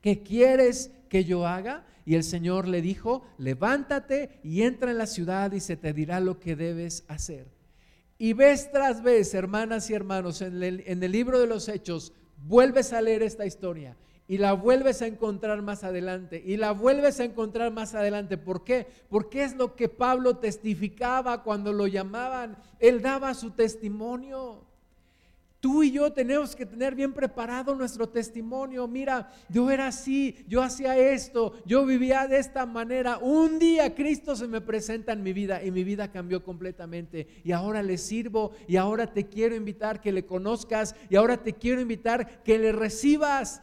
[0.00, 1.84] ¿qué quieres que yo haga?
[2.06, 6.20] Y el Señor le dijo, levántate y entra en la ciudad y se te dirá
[6.20, 7.48] lo que debes hacer.
[8.18, 12.12] Y vez tras vez, hermanas y hermanos, en el, en el libro de los Hechos,
[12.36, 13.96] vuelves a leer esta historia
[14.32, 18.38] y la vuelves a encontrar más adelante y la vuelves a encontrar más adelante.
[18.38, 18.86] ¿Por qué?
[19.10, 22.56] Porque es lo que Pablo testificaba cuando lo llamaban.
[22.78, 24.64] Él daba su testimonio.
[25.60, 28.88] Tú y yo tenemos que tener bien preparado nuestro testimonio.
[28.88, 33.18] Mira, yo era así, yo hacía esto, yo vivía de esta manera.
[33.18, 37.28] Un día Cristo se me presenta en mi vida y mi vida cambió completamente.
[37.44, 41.52] Y ahora le sirvo y ahora te quiero invitar que le conozcas y ahora te
[41.52, 43.60] quiero invitar que le recibas.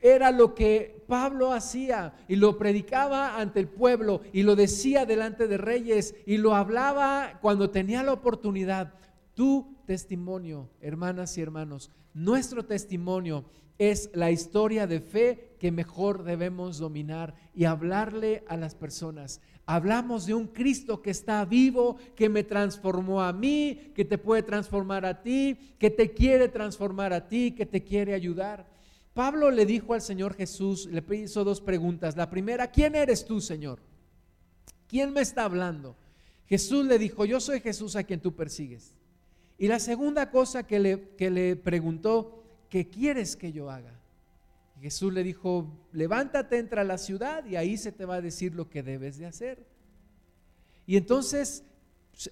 [0.00, 5.48] Era lo que Pablo hacía y lo predicaba ante el pueblo y lo decía delante
[5.48, 8.94] de reyes y lo hablaba cuando tenía la oportunidad.
[9.34, 13.44] Tú testimonio, hermanas y hermanos, nuestro testimonio
[13.78, 19.40] es la historia de fe que mejor debemos dominar y hablarle a las personas.
[19.66, 24.42] Hablamos de un Cristo que está vivo, que me transformó a mí, que te puede
[24.42, 28.66] transformar a ti, que te quiere transformar a ti, que te quiere ayudar.
[29.14, 32.16] Pablo le dijo al Señor Jesús, le hizo dos preguntas.
[32.16, 33.80] La primera, ¿quién eres tú, Señor?
[34.86, 35.96] ¿Quién me está hablando?
[36.46, 38.94] Jesús le dijo, yo soy Jesús a quien tú persigues.
[39.58, 43.92] Y la segunda cosa que le, que le preguntó, ¿qué quieres que yo haga?
[44.80, 48.54] Jesús le dijo, levántate, entra a la ciudad y ahí se te va a decir
[48.54, 49.66] lo que debes de hacer.
[50.86, 51.64] Y entonces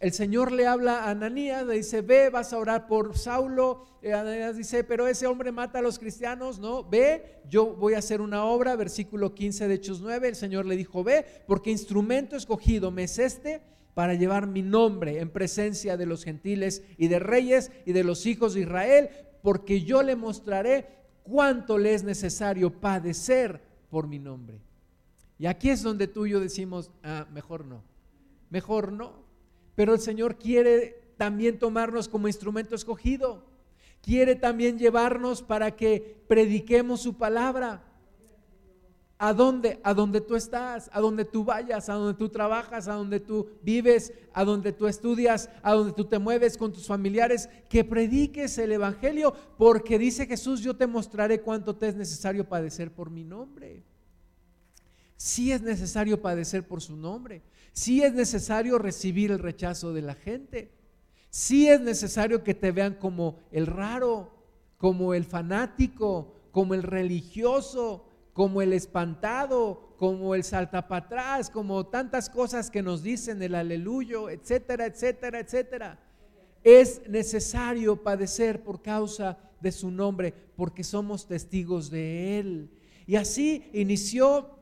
[0.01, 3.85] el Señor le habla a Ananías, le dice, ve, vas a orar por Saulo.
[4.03, 8.21] Ananías dice, pero ese hombre mata a los cristianos, no, ve, yo voy a hacer
[8.21, 12.91] una obra, versículo 15 de Hechos 9, el Señor le dijo, ve, porque instrumento escogido
[12.91, 13.63] me es este
[13.95, 18.27] para llevar mi nombre en presencia de los gentiles y de reyes y de los
[18.27, 19.09] hijos de Israel,
[19.41, 20.89] porque yo le mostraré
[21.23, 24.61] cuánto le es necesario padecer por mi nombre.
[25.39, 27.85] Y aquí es donde tú y yo decimos, ah, mejor no,
[28.51, 29.26] mejor no.
[29.77, 33.45] Pero el Señor quiere también tomarnos como instrumento escogido.
[34.03, 37.85] Quiere también llevarnos para que prediquemos su palabra.
[39.19, 39.81] ¿A dónde?
[39.83, 43.49] A donde tú estás, a donde tú vayas, a donde tú trabajas, a donde tú
[43.63, 48.59] vives, a donde tú estudias, a donde tú te mueves con tus familiares, que prediques
[48.59, 53.25] el Evangelio, porque dice Jesús, yo te mostraré cuánto te es necesario padecer por mi
[53.25, 53.85] nombre.
[55.17, 57.43] Sí es necesario padecer por su nombre,
[57.77, 60.73] sí es necesario recibir el rechazo de la gente,
[61.29, 64.33] sí es necesario que te vean como el raro,
[64.79, 71.87] como el fanático, como el religioso, como el espantado, como el salta para atrás, como
[71.87, 76.01] tantas cosas que nos dicen el aleluyo, etcétera, etcétera, etcétera.
[76.65, 82.71] Es necesario padecer por causa de su nombre, porque somos testigos de Él.
[83.07, 84.56] Y así inició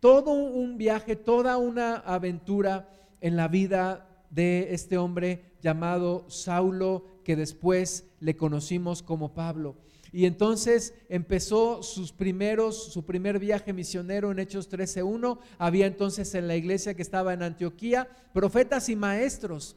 [0.00, 2.88] todo un viaje, toda una aventura
[3.20, 9.76] en la vida de este hombre llamado Saulo, que después le conocimos como Pablo.
[10.12, 15.38] Y entonces empezó sus primeros, su primer viaje misionero en Hechos 13.1.
[15.58, 19.76] Había entonces en la iglesia que estaba en Antioquía profetas y maestros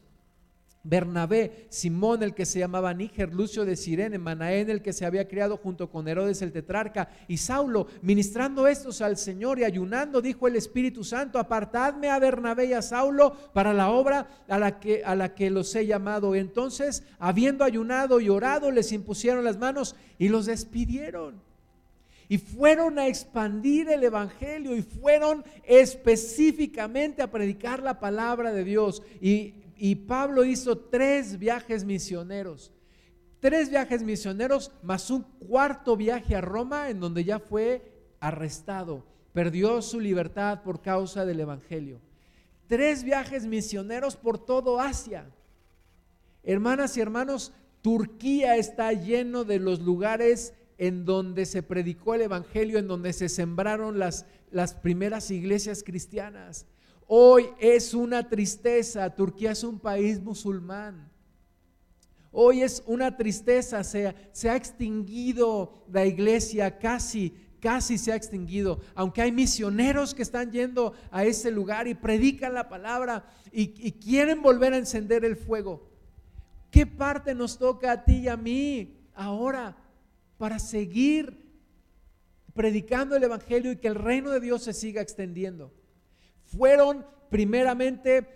[0.84, 5.26] Bernabé, Simón el que se llamaba Níger, Lucio de Sirene, Manaén el que se había
[5.26, 10.46] criado junto con Herodes el tetrarca y Saulo, ministrando estos al Señor y ayunando, dijo
[10.46, 15.02] el Espíritu Santo, apartadme a Bernabé y a Saulo para la obra a la que,
[15.02, 16.34] a la que los he llamado.
[16.34, 21.42] Entonces, habiendo ayunado y orado, les impusieron las manos y los despidieron.
[22.28, 29.02] Y fueron a expandir el Evangelio y fueron específicamente a predicar la palabra de Dios.
[29.20, 32.72] Y y Pablo hizo tres viajes misioneros.
[33.40, 39.04] Tres viajes misioneros más un cuarto viaje a Roma en donde ya fue arrestado.
[39.32, 42.00] Perdió su libertad por causa del Evangelio.
[42.66, 45.26] Tres viajes misioneros por todo Asia.
[46.42, 52.78] Hermanas y hermanos, Turquía está lleno de los lugares en donde se predicó el Evangelio,
[52.78, 56.66] en donde se sembraron las, las primeras iglesias cristianas.
[57.06, 61.10] Hoy es una tristeza, Turquía es un país musulmán.
[62.32, 68.80] Hoy es una tristeza, se, se, ha extinguido la iglesia, casi, casi se ha extinguido.
[68.94, 73.92] Aunque hay misioneros que están yendo a ese lugar y predican la palabra y, y
[73.92, 75.88] quieren volver a encender el fuego.
[76.72, 79.76] ¿Qué parte nos toca a ti y a mí ahora
[80.36, 81.38] para seguir
[82.52, 85.70] predicando el Evangelio y que el reino de Dios se siga extendiendo?
[86.46, 88.26] Fueron primeramente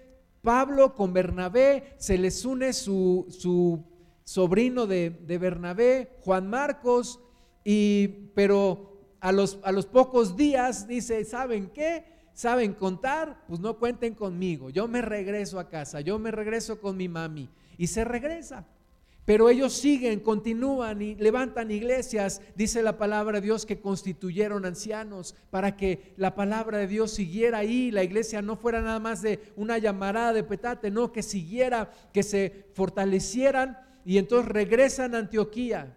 [0.43, 3.85] Pablo con Bernabé, se les une su,
[4.25, 7.21] sobrino de, de Bernabé, Juan Marcos,
[7.65, 12.05] y, pero a los, a los pocos días dice, ¿saben qué?
[12.33, 13.45] ¿Saben contar?
[13.49, 17.49] Pues no cuenten conmigo, yo me regreso a casa, yo me regreso con mi mami.
[17.77, 18.67] Y se regresa.
[19.29, 25.35] Pero ellos siguen, continúan y levantan iglesias, dice la palabra de Dios que constituyeron ancianos
[25.51, 29.53] para que la palabra de Dios siguiera ahí, la iglesia no fuera nada más de
[29.55, 35.95] una llamarada de petate, no, que siguiera, que se fortalecieran y entonces regresan a Antioquía.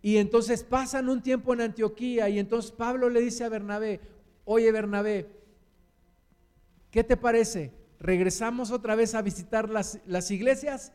[0.00, 3.98] Y entonces pasan un tiempo en Antioquía y entonces Pablo le dice a Bernabé,
[4.44, 5.26] oye Bernabé,
[6.92, 7.72] ¿qué te parece?
[7.98, 10.92] ¿Regresamos otra vez a visitar las, las iglesias?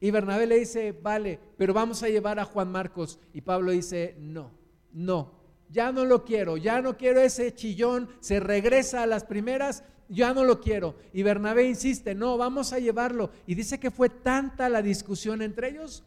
[0.00, 3.18] Y Bernabé le dice, vale, pero vamos a llevar a Juan Marcos.
[3.34, 4.50] Y Pablo dice, no,
[4.92, 5.32] no,
[5.68, 10.32] ya no lo quiero, ya no quiero ese chillón, se regresa a las primeras, ya
[10.32, 10.96] no lo quiero.
[11.12, 13.30] Y Bernabé insiste, no, vamos a llevarlo.
[13.46, 16.02] Y dice que fue tanta la discusión entre ellos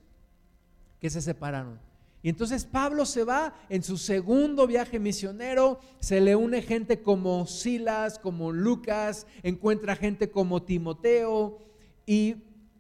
[0.99, 1.79] que se separaron.
[2.23, 7.45] Y entonces Pablo se va en su segundo viaje misionero, se le une gente como
[7.45, 11.60] Silas, como Lucas, encuentra gente como Timoteo
[12.06, 12.38] y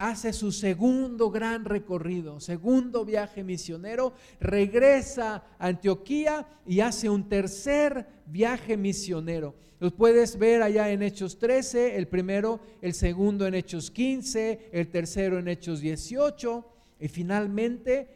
[0.09, 8.05] hace su segundo gran recorrido, segundo viaje misionero, regresa a Antioquía y hace un tercer
[8.25, 9.55] viaje misionero.
[9.79, 14.89] Los puedes ver allá en Hechos 13, el primero, el segundo en Hechos 15, el
[14.89, 16.65] tercero en Hechos 18
[16.99, 18.09] y finalmente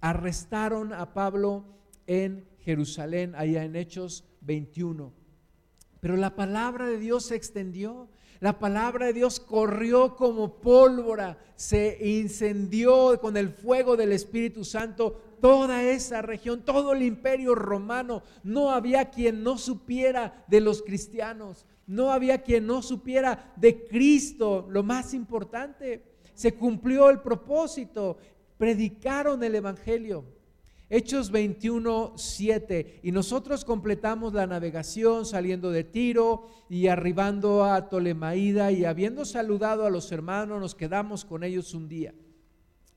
[0.00, 1.64] arrestaron a Pablo
[2.06, 5.12] en Jerusalén, allá en Hechos 21.
[5.98, 8.08] Pero la palabra de Dios se extendió
[8.40, 15.20] la palabra de Dios corrió como pólvora, se incendió con el fuego del Espíritu Santo
[15.42, 18.22] toda esa región, todo el imperio romano.
[18.42, 24.66] No había quien no supiera de los cristianos, no había quien no supiera de Cristo,
[24.70, 26.02] lo más importante.
[26.32, 28.16] Se cumplió el propósito,
[28.56, 30.24] predicaron el Evangelio.
[30.92, 33.00] Hechos 21, 7.
[33.04, 39.86] Y nosotros completamos la navegación saliendo de Tiro y arribando a Tolemaída y habiendo saludado
[39.86, 42.12] a los hermanos nos quedamos con ellos un día.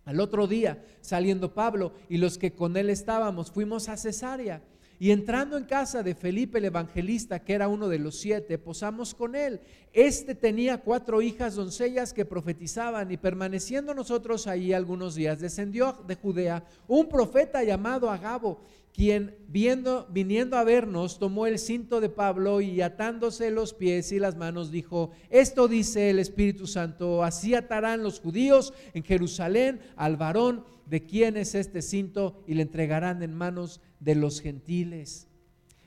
[0.06, 4.64] Al otro día, saliendo Pablo y los que con él estábamos, fuimos a Cesarea
[5.04, 9.13] y entrando en casa de Felipe el evangelista, que era uno de los siete, posamos
[9.13, 9.60] con él.
[9.92, 16.16] Este tenía cuatro hijas doncellas que profetizaban y permaneciendo nosotros ahí algunos días, descendió de
[16.16, 18.62] Judea un profeta llamado Agabo,
[18.94, 24.20] quien viendo, viniendo a vernos, tomó el cinto de Pablo y atándose los pies y
[24.20, 30.16] las manos dijo, esto dice el Espíritu Santo, así atarán los judíos en Jerusalén al
[30.16, 35.28] varón de quien es este cinto y le entregarán en manos de los gentiles.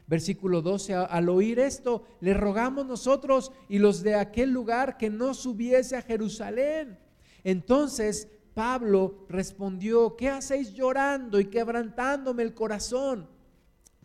[0.06, 5.34] Versículo 12, al oír esto, le rogamos nosotros y los de aquel lugar que no
[5.34, 6.98] subiese a Jerusalén.
[7.42, 13.28] Entonces Pablo respondió, ¿qué hacéis llorando y quebrantándome el corazón?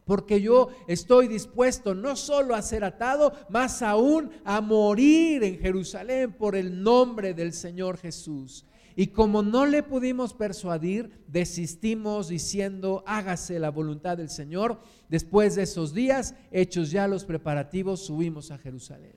[0.04, 6.34] Porque yo estoy dispuesto no solo a ser atado, más aún a morir en Jerusalén
[6.34, 8.66] por el nombre del Señor Jesús.
[8.96, 14.80] Y como no le pudimos persuadir, desistimos diciendo, hágase la voluntad del Señor.
[15.10, 19.16] Después de esos días, hechos ya los preparativos, subimos a Jerusalén.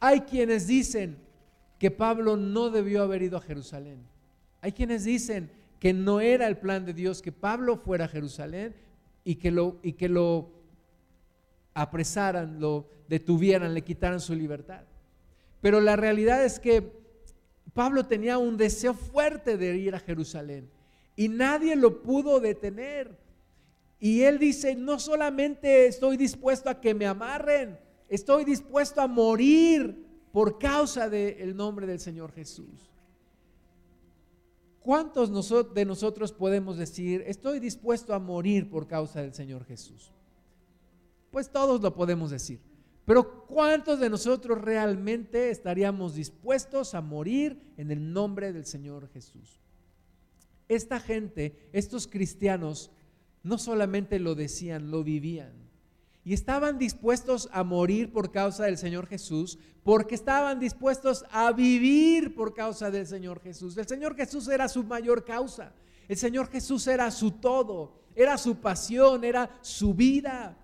[0.00, 1.18] Hay quienes dicen
[1.78, 3.98] que Pablo no debió haber ido a Jerusalén.
[4.60, 8.74] Hay quienes dicen que no era el plan de Dios que Pablo fuera a Jerusalén
[9.24, 10.50] y que lo, y que lo
[11.74, 14.82] apresaran, lo detuvieran, le quitaran su libertad.
[15.60, 16.97] Pero la realidad es que
[17.78, 20.68] Pablo tenía un deseo fuerte de ir a Jerusalén
[21.14, 23.16] y nadie lo pudo detener.
[24.00, 30.04] Y él dice, no solamente estoy dispuesto a que me amarren, estoy dispuesto a morir
[30.32, 32.90] por causa del nombre del Señor Jesús.
[34.80, 35.30] ¿Cuántos
[35.72, 40.10] de nosotros podemos decir, estoy dispuesto a morir por causa del Señor Jesús?
[41.30, 42.58] Pues todos lo podemos decir.
[43.08, 49.62] Pero ¿cuántos de nosotros realmente estaríamos dispuestos a morir en el nombre del Señor Jesús?
[50.68, 52.90] Esta gente, estos cristianos,
[53.42, 55.54] no solamente lo decían, lo vivían.
[56.22, 62.34] Y estaban dispuestos a morir por causa del Señor Jesús, porque estaban dispuestos a vivir
[62.34, 63.74] por causa del Señor Jesús.
[63.78, 65.72] El Señor Jesús era su mayor causa.
[66.08, 70.58] El Señor Jesús era su todo, era su pasión, era su vida.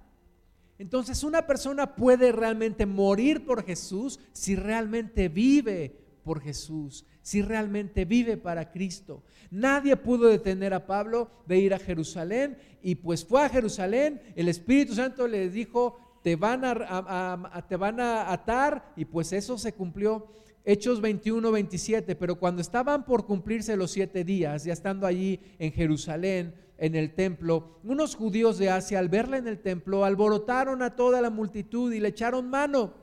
[0.79, 8.05] Entonces una persona puede realmente morir por Jesús si realmente vive por Jesús, si realmente
[8.05, 9.23] vive para Cristo.
[9.51, 14.49] Nadie pudo detener a Pablo de ir a Jerusalén y pues fue a Jerusalén, el
[14.49, 19.75] Espíritu Santo le dijo, te van a, te van a atar y pues eso se
[19.75, 20.27] cumplió.
[20.67, 25.71] Hechos 21, 27, pero cuando estaban por cumplirse los siete días, ya estando allí en
[25.71, 30.97] Jerusalén, en el templo, unos judíos de Asia al verla en el templo alborotaron a
[30.97, 32.95] toda la multitud y le echaron mano,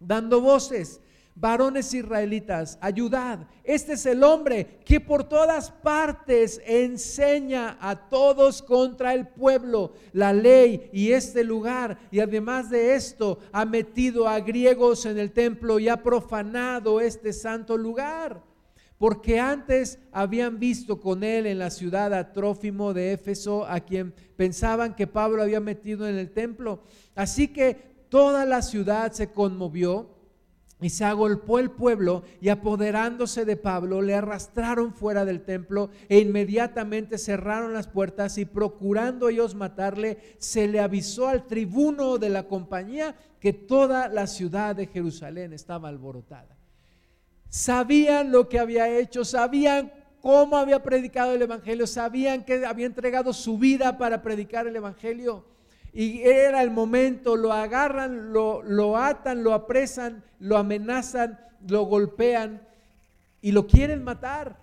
[0.00, 1.00] dando voces
[1.34, 3.46] varones israelitas, ayudad.
[3.64, 10.32] Este es el hombre que por todas partes enseña a todos contra el pueblo la
[10.32, 11.98] ley y este lugar.
[12.10, 17.32] Y además de esto, ha metido a griegos en el templo y ha profanado este
[17.32, 18.53] santo lugar.
[19.04, 24.14] Porque antes habían visto con él en la ciudad a Trófimo de Éfeso, a quien
[24.34, 26.80] pensaban que Pablo había metido en el templo.
[27.14, 27.74] Así que
[28.08, 30.08] toda la ciudad se conmovió
[30.80, 36.20] y se agolpó el pueblo y apoderándose de Pablo le arrastraron fuera del templo e
[36.20, 42.48] inmediatamente cerraron las puertas y procurando ellos matarle, se le avisó al tribuno de la
[42.48, 46.53] compañía que toda la ciudad de Jerusalén estaba alborotada.
[47.54, 53.32] Sabían lo que había hecho, sabían cómo había predicado el Evangelio, sabían que había entregado
[53.32, 55.44] su vida para predicar el Evangelio.
[55.92, 61.38] Y era el momento, lo agarran, lo, lo atan, lo apresan, lo amenazan,
[61.68, 62.60] lo golpean
[63.40, 64.56] y lo quieren matar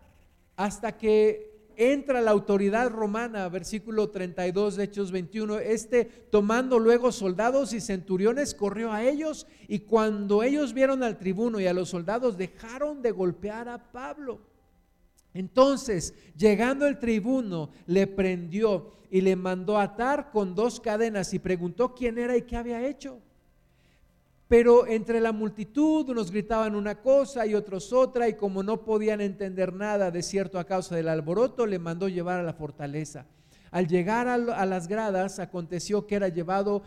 [0.58, 7.74] hasta que entra la autoridad romana, versículo 32 de Hechos 21, este tomando luego soldados
[7.74, 12.38] y centuriones corrió a ellos y cuando ellos vieron al tribuno y a los soldados
[12.38, 14.40] dejaron de golpear a Pablo.
[15.34, 21.94] Entonces, llegando el tribuno, le prendió y le mandó atar con dos cadenas y preguntó
[21.94, 23.20] quién era y qué había hecho.
[24.52, 29.22] Pero entre la multitud unos gritaban una cosa y otros otra, y como no podían
[29.22, 33.28] entender nada de cierto a causa del alboroto, le mandó llevar a la fortaleza.
[33.72, 36.84] Al llegar a, las gradas, aconteció que era llevado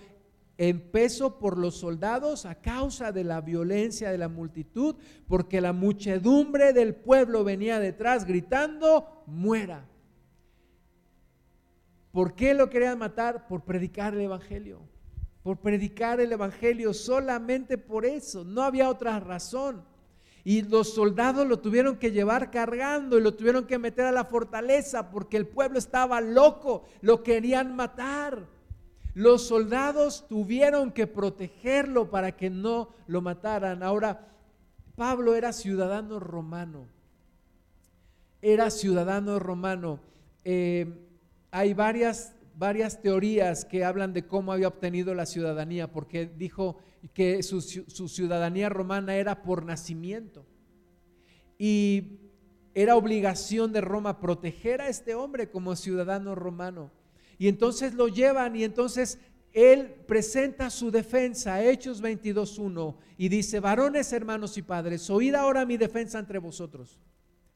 [0.59, 4.97] en peso por los soldados a causa de la violencia de la multitud,
[5.27, 9.89] porque la muchedumbre del pueblo venía detrás gritando, muera.
[12.13, 13.47] ¿Por qué lo querían matar?
[13.47, 14.83] Por predicar el Evangelio.
[15.45, 19.85] Por predicar el Evangelio, solamente por eso, no había otra razón.
[20.43, 24.25] Y los soldados lo tuvieron que llevar cargando y lo tuvieron que meter a la
[24.25, 28.47] fortaleza porque el pueblo estaba loco, lo querían matar.
[29.15, 33.83] Los soldados tuvieron que protegerlo para que no lo mataran.
[33.83, 34.29] Ahora,
[34.97, 36.89] Pablo era ciudadano romano.
[38.41, 40.01] Era ciudadano romano.
[40.43, 40.87] Eh,
[41.51, 46.79] hay varias, varias teorías que hablan de cómo había obtenido la ciudadanía, porque dijo
[47.13, 50.47] que su, ciudadanía romana era por nacimiento.
[51.59, 52.19] Y
[52.75, 56.91] era obligación de Roma proteger a este hombre como ciudadano romano.
[57.39, 59.19] Y entonces lo llevan y entonces
[59.53, 65.77] él presenta su defensa, Hechos 22.1, y dice, varones, hermanos y padres, oíd ahora mi
[65.77, 66.99] defensa entre vosotros,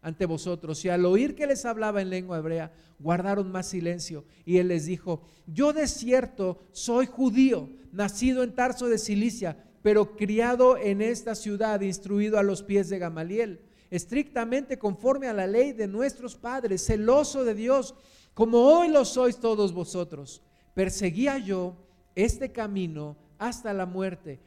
[0.01, 0.85] ante vosotros.
[0.85, 4.25] Y al oír que les hablaba en lengua hebrea, guardaron más silencio.
[4.45, 10.17] Y él les dijo, yo de cierto soy judío, nacido en Tarso de Cilicia, pero
[10.17, 15.73] criado en esta ciudad, instruido a los pies de Gamaliel, estrictamente conforme a la ley
[15.73, 17.95] de nuestros padres, celoso de Dios
[18.39, 20.43] como hoy lo sois todos vosotros.
[20.73, 21.75] Perseguía yo
[22.15, 24.39] este camino hasta la muerte,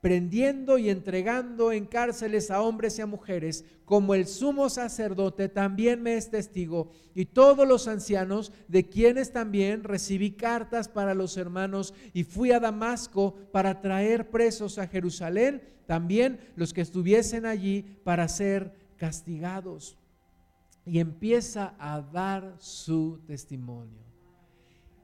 [0.00, 6.02] prendiendo y entregando en cárceles a hombres y a mujeres, como el sumo sacerdote también
[6.02, 11.94] me es testigo, y todos los ancianos, de quienes también recibí cartas para los hermanos,
[12.12, 18.28] y fui a Damasco para traer presos a Jerusalén, también los que estuviesen allí para
[18.28, 19.96] ser castigados
[20.84, 24.09] y empieza a dar su testimonio.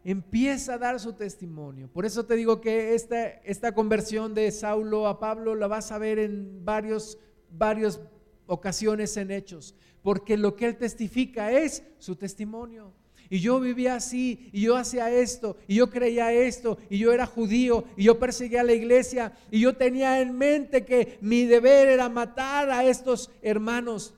[0.08, 1.88] Empieza a dar su testimonio.
[1.88, 5.98] Por eso te digo que esta, esta conversión de Saulo a Pablo la vas a
[5.98, 7.18] ver en varios,
[7.50, 8.00] varias
[8.46, 12.92] ocasiones en hechos, porque lo que él testifica es su testimonio.
[13.28, 17.26] Y yo vivía así, y yo hacía esto, y yo creía esto, y yo era
[17.26, 21.88] judío, y yo perseguía a la iglesia, y yo tenía en mente que mi deber
[21.88, 24.14] era matar a estos hermanos.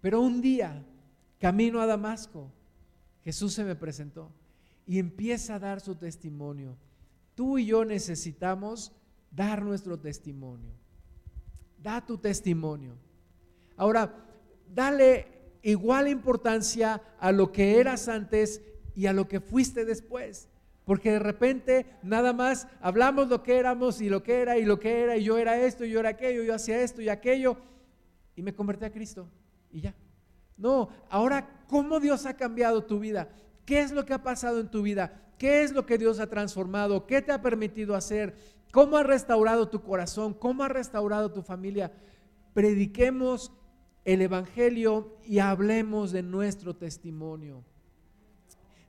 [0.00, 0.86] Pero un día
[1.38, 2.50] Camino a Damasco,
[3.22, 4.32] Jesús se me presentó
[4.88, 6.74] y empieza a dar su testimonio.
[7.34, 8.90] Tú y yo necesitamos
[9.30, 10.72] dar nuestro testimonio.
[11.80, 12.96] Da tu testimonio.
[13.76, 14.12] Ahora,
[14.74, 15.28] dale
[15.62, 18.62] igual importancia a lo que eras antes
[18.94, 20.48] y a lo que fuiste después.
[20.86, 24.80] Porque de repente nada más hablamos lo que éramos y lo que era y lo
[24.80, 27.58] que era y yo era esto y yo era aquello, yo hacía esto y aquello
[28.34, 29.28] y me convertí a Cristo
[29.70, 29.94] y ya.
[30.56, 33.28] No, ahora, ¿cómo Dios ha cambiado tu vida?
[33.68, 35.20] ¿Qué es lo que ha pasado en tu vida?
[35.36, 37.06] ¿Qué es lo que Dios ha transformado?
[37.06, 38.34] ¿Qué te ha permitido hacer?
[38.72, 40.32] ¿Cómo ha restaurado tu corazón?
[40.32, 41.92] ¿Cómo ha restaurado tu familia?
[42.58, 43.52] prediquemos
[44.04, 47.62] el Evangelio y hablemos de nuestro testimonio.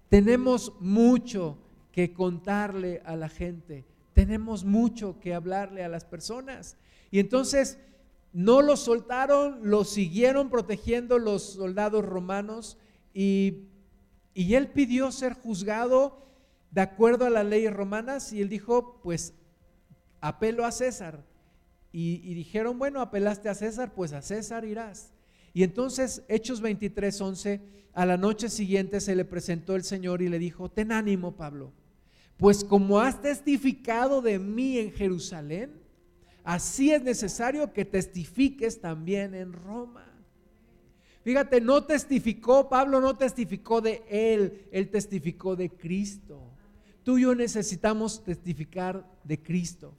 [0.07, 1.59] Tenemos mucho
[1.91, 6.77] que contarle a la gente, tenemos mucho que hablarle a las personas.
[7.11, 7.77] Y entonces
[8.33, 12.79] no lo soltaron, lo siguieron protegiendo los soldados romanos
[13.13, 13.67] y,
[14.39, 16.25] y él pidió ser juzgado
[16.71, 19.33] de acuerdo a las leyes romanas y él dijo, pues
[20.21, 21.25] apelo a César.
[21.91, 25.11] Y, y, dijeron, bueno, apelaste a César, pues a César irás.
[25.53, 27.61] Y entonces, Hechos 23, 11,
[27.91, 31.73] a la noche siguiente se le presentó el Señor y le dijo, ten ánimo, Pablo,
[32.37, 35.73] pues como has testificado de mí en Jerusalén,
[36.45, 40.08] así es necesario que testifiques también en Roma.
[41.23, 46.41] Fíjate, no testificó, Pablo no testificó de él, él testificó de Cristo.
[47.03, 49.93] Tú y yo necesitamos testificar de Cristo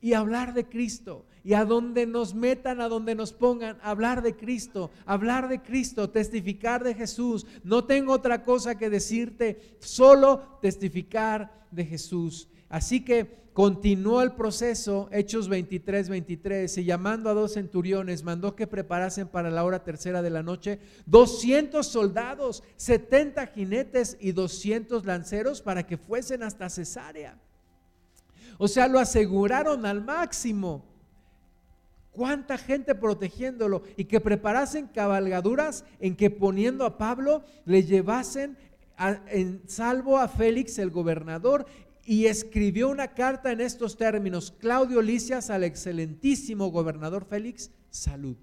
[0.00, 1.26] y hablar de Cristo.
[1.42, 6.10] Y a donde nos metan, a donde nos pongan, hablar de Cristo, hablar de Cristo,
[6.10, 7.46] testificar de Jesús.
[7.64, 12.48] No tengo otra cosa que decirte, solo testificar de Jesús.
[12.68, 13.24] Así que
[13.60, 19.50] continuó el proceso, Hechos 23, 23, y llamando a dos centuriones, mandó que preparasen para
[19.50, 25.98] la hora tercera de la noche 200 soldados, 70 jinetes y 200 lanceros para que
[25.98, 27.38] fuesen hasta Cesarea.
[28.56, 30.86] O sea, lo aseguraron al máximo.
[32.12, 33.82] ¿Cuánta gente protegiéndolo?
[33.98, 38.56] Y que preparasen cabalgaduras en que poniendo a Pablo le llevasen
[39.28, 41.66] en salvo a Félix el gobernador
[42.10, 48.36] y escribió una carta en estos términos, Claudio Licias al excelentísimo gobernador Félix, salud.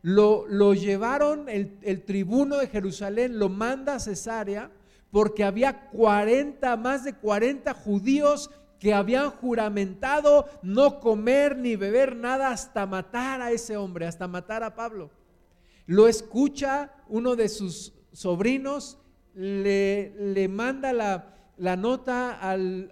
[0.00, 4.70] Lo, lo llevaron, el, el, tribuno de Jerusalén lo manda a Cesarea
[5.10, 12.48] porque había 40, más de 40 judíos que habían juramentado no comer ni beber nada
[12.48, 15.10] hasta matar a ese hombre, hasta matar a Pablo.
[15.84, 18.96] Lo escucha uno de sus sobrinos,
[19.34, 22.90] le, le manda la, la nota al,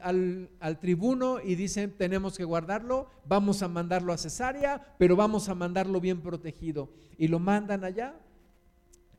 [0.61, 5.55] al, tribuno y dicen, tenemos que guardarlo, vamos a mandarlo a Cesarea, pero vamos a
[5.55, 6.91] mandarlo bien protegido.
[7.16, 8.14] Y lo mandan allá.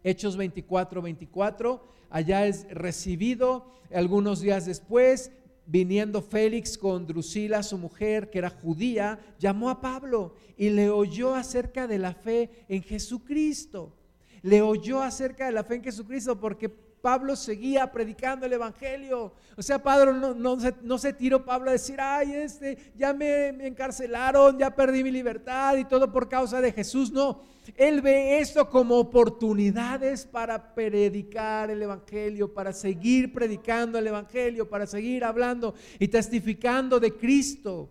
[0.04, 5.32] Hechos 24, 24, allá es recibido algunos días después,
[5.66, 11.34] viniendo Félix con Drusila, su mujer, que era judía, llamó a Pablo y le oyó
[11.34, 13.96] acerca de la fe en Jesucristo.
[14.42, 16.70] Le oyó acerca de la fe en Jesucristo porque
[17.02, 19.34] Pablo seguía predicando el Evangelio.
[19.56, 23.48] O sea, Pablo no, se, no, se, tiró Pablo a decir, ay, este, ya me,
[23.66, 27.12] encarcelaron, ya perdí mi libertad y todo por causa de Jesús.
[27.12, 27.42] No,
[27.76, 34.86] él ve esto como oportunidades para predicar el Evangelio, para seguir predicando el Evangelio, para
[34.86, 37.90] seguir hablando y testificando de Cristo.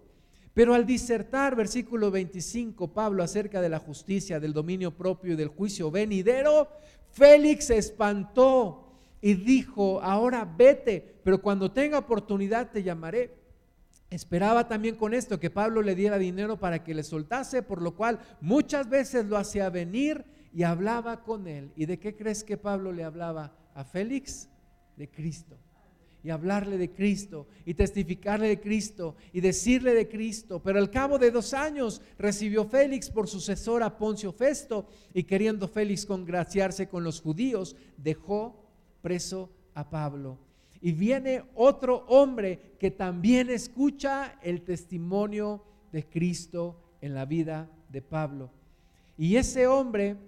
[0.58, 5.46] Pero al disertar, versículo 25, Pablo acerca de la justicia, del dominio propio y del
[5.46, 6.66] juicio venidero,
[7.12, 13.36] Félix se espantó y dijo, ahora vete, pero cuando tenga oportunidad te llamaré.
[14.10, 17.94] Esperaba también con esto que Pablo le diera dinero para que le soltase, por lo
[17.94, 21.70] cual muchas veces lo hacía venir y hablaba con él.
[21.76, 24.48] ¿Y de qué crees que Pablo le hablaba a Félix?
[24.96, 25.56] De Cristo.
[26.28, 30.60] Y hablarle de Cristo y testificarle de Cristo y decirle de Cristo.
[30.62, 35.68] Pero al cabo de dos años recibió Félix por sucesor a Poncio Festo y queriendo
[35.68, 38.62] Félix congraciarse con los judíos, dejó
[39.00, 40.36] preso a Pablo.
[40.82, 48.02] Y viene otro hombre que también escucha el testimonio de Cristo en la vida de
[48.02, 48.50] Pablo.
[49.16, 50.18] Y ese hombre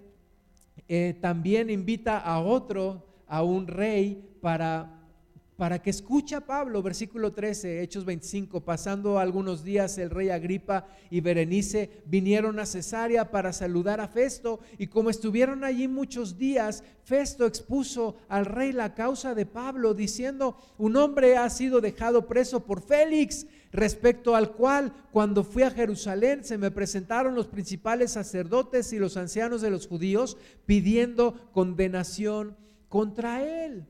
[0.87, 4.97] eh, también invita a otro, a un rey, para
[5.61, 10.87] para que escuche a Pablo, versículo 13, Hechos 25, pasando algunos días el rey Agripa
[11.11, 16.83] y Berenice vinieron a Cesarea para saludar a Festo y como estuvieron allí muchos días,
[17.03, 22.65] Festo expuso al rey la causa de Pablo diciendo, un hombre ha sido dejado preso
[22.65, 28.93] por Félix, respecto al cual cuando fui a Jerusalén se me presentaron los principales sacerdotes
[28.93, 32.57] y los ancianos de los judíos pidiendo condenación
[32.89, 33.85] contra él.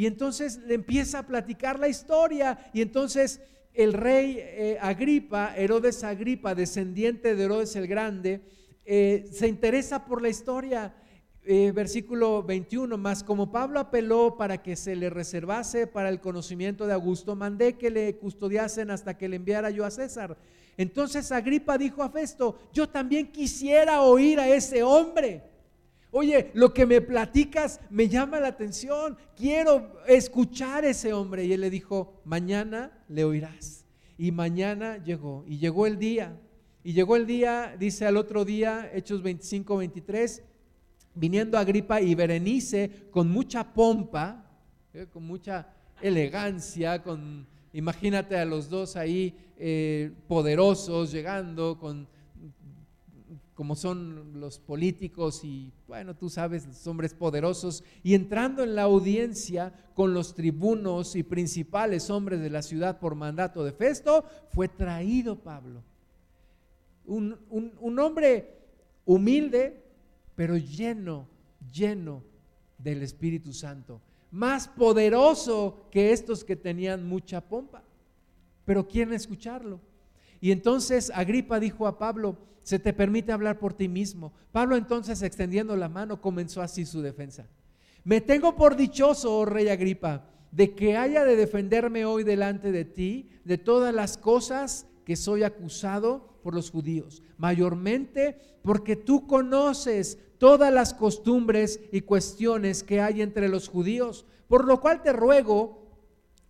[0.00, 3.42] Y entonces le empieza a platicar la historia y entonces
[3.74, 8.40] el rey eh, Agripa, Herodes Agripa, descendiente de Herodes el Grande,
[8.86, 10.94] eh, se interesa por la historia.
[11.44, 16.86] Eh, versículo 21, más como Pablo apeló para que se le reservase para el conocimiento
[16.86, 20.38] de Augusto, mandé que le custodiasen hasta que le enviara yo a César.
[20.78, 25.49] Entonces Agripa dijo a Festo, yo también quisiera oír a ese hombre.
[26.12, 31.44] Oye, lo que me platicas me llama la atención, quiero escuchar a ese hombre.
[31.44, 33.84] Y él le dijo, mañana le oirás.
[34.18, 36.36] Y mañana llegó, y llegó el día.
[36.82, 40.42] Y llegó el día, dice al otro día, Hechos 25, 23,
[41.14, 44.50] viniendo Agripa y Berenice con mucha pompa,
[44.92, 45.68] eh, con mucha
[46.00, 52.08] elegancia, con, imagínate a los dos ahí eh, poderosos llegando con
[53.60, 58.84] como son los políticos y, bueno, tú sabes, los hombres poderosos, y entrando en la
[58.84, 64.68] audiencia con los tribunos y principales hombres de la ciudad por mandato de Festo, fue
[64.68, 65.82] traído Pablo.
[67.04, 68.50] Un, un hombre
[69.04, 69.84] humilde,
[70.34, 71.28] pero lleno,
[71.70, 72.22] lleno
[72.78, 74.00] del Espíritu Santo,
[74.30, 77.82] más poderoso que estos que tenían mucha pompa,
[78.64, 79.80] pero quieren escucharlo.
[80.40, 84.32] Y entonces Agripa dijo a Pablo, se te permite hablar por ti mismo.
[84.52, 87.46] Pablo entonces, extendiendo la mano, comenzó así su defensa.
[88.04, 92.84] Me tengo por dichoso, oh rey Agripa, de que haya de defenderme hoy delante de
[92.84, 100.18] ti de todas las cosas que soy acusado por los judíos, mayormente porque tú conoces
[100.38, 105.80] todas las costumbres y cuestiones que hay entre los judíos, por lo cual te ruego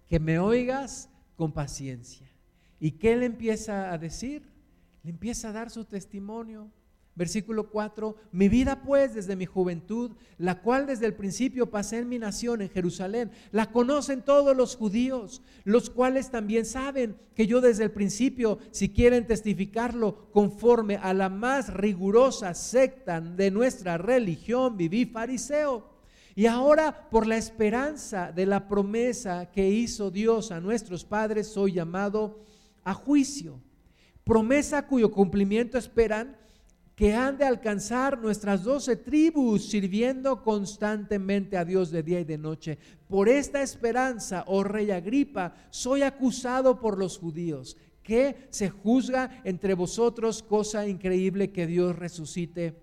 [0.07, 2.31] que me oigas con paciencia.
[2.79, 4.50] ¿Y qué le empieza a decir?
[5.03, 6.71] Le empieza a dar su testimonio.
[7.17, 12.09] Versículo 4, mi vida pues desde mi juventud, la cual desde el principio pasé en
[12.09, 17.61] mi nación, en Jerusalén, la conocen todos los judíos, los cuales también saben que yo
[17.61, 24.77] desde el principio, si quieren testificarlo, conforme a la más rigurosa secta de nuestra religión,
[24.77, 25.91] viví fariseo.
[26.37, 31.73] Y ahora por la esperanza de la promesa que hizo Dios a nuestros padres, soy
[31.73, 32.39] llamado
[32.85, 33.61] a juicio
[34.25, 36.37] promesa cuyo cumplimiento esperan
[37.01, 42.37] que han de alcanzar nuestras doce tribus sirviendo constantemente a Dios de día y de
[42.37, 42.79] noche.
[43.09, 49.73] Por esta esperanza, oh rey Agripa, soy acusado por los judíos, que se juzga entre
[49.73, 52.75] vosotros cosa increíble que Dios resucite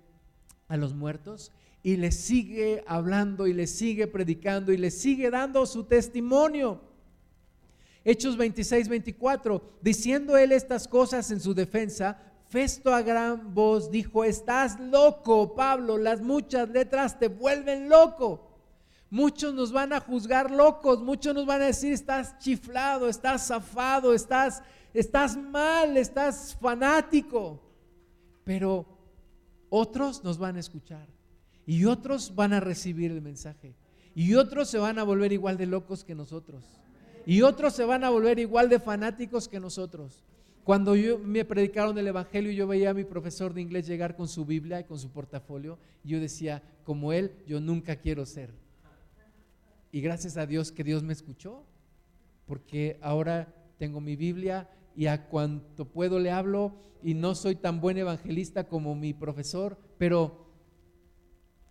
[0.67, 1.51] a los muertos.
[1.83, 6.81] Y le sigue hablando y le sigue predicando y le sigue dando su testimonio.
[8.09, 14.23] Hechos 26, 24, diciendo él estas cosas en su defensa, Festo a gran voz dijo,
[14.23, 18.47] estás loco, Pablo, las muchas letras te vuelven loco.
[19.09, 24.13] Muchos nos van a juzgar locos, muchos nos van a decir, estás chiflado, estás zafado,
[24.13, 27.61] estás, estás mal, estás fanático.
[28.45, 28.85] Pero
[29.69, 31.09] otros nos van a escuchar
[31.65, 33.75] y otros van a recibir el mensaje
[34.15, 36.63] y otros se van a volver igual de locos que nosotros
[37.27, 40.23] y otros se van a volver igual de fanáticos que nosotros.
[40.63, 44.29] Cuando yo me predicaron el Evangelio, yo veía a mi profesor de inglés llegar con
[44.29, 48.53] su Biblia y con su portafolio, y yo decía, como él, yo nunca quiero ser.
[49.91, 51.65] Y gracias a Dios que Dios me escuchó,
[52.45, 57.81] porque ahora tengo mi Biblia y a cuanto puedo le hablo, y no soy tan
[57.81, 60.46] buen evangelista como mi profesor, pero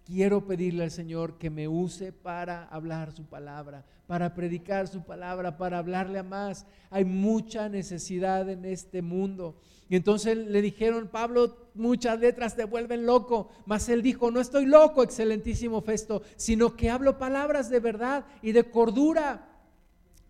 [0.06, 5.58] quiero pedirle al Señor que me use para hablar su palabra, para predicar su palabra,
[5.58, 6.64] para hablarle a más.
[6.90, 9.56] Hay mucha necesidad en este mundo.
[9.88, 13.50] Y entonces le dijeron, Pablo, muchas letras te vuelven loco.
[13.66, 18.52] Mas él dijo, no estoy loco, excelentísimo Festo, sino que hablo palabras de verdad y
[18.52, 19.48] de cordura.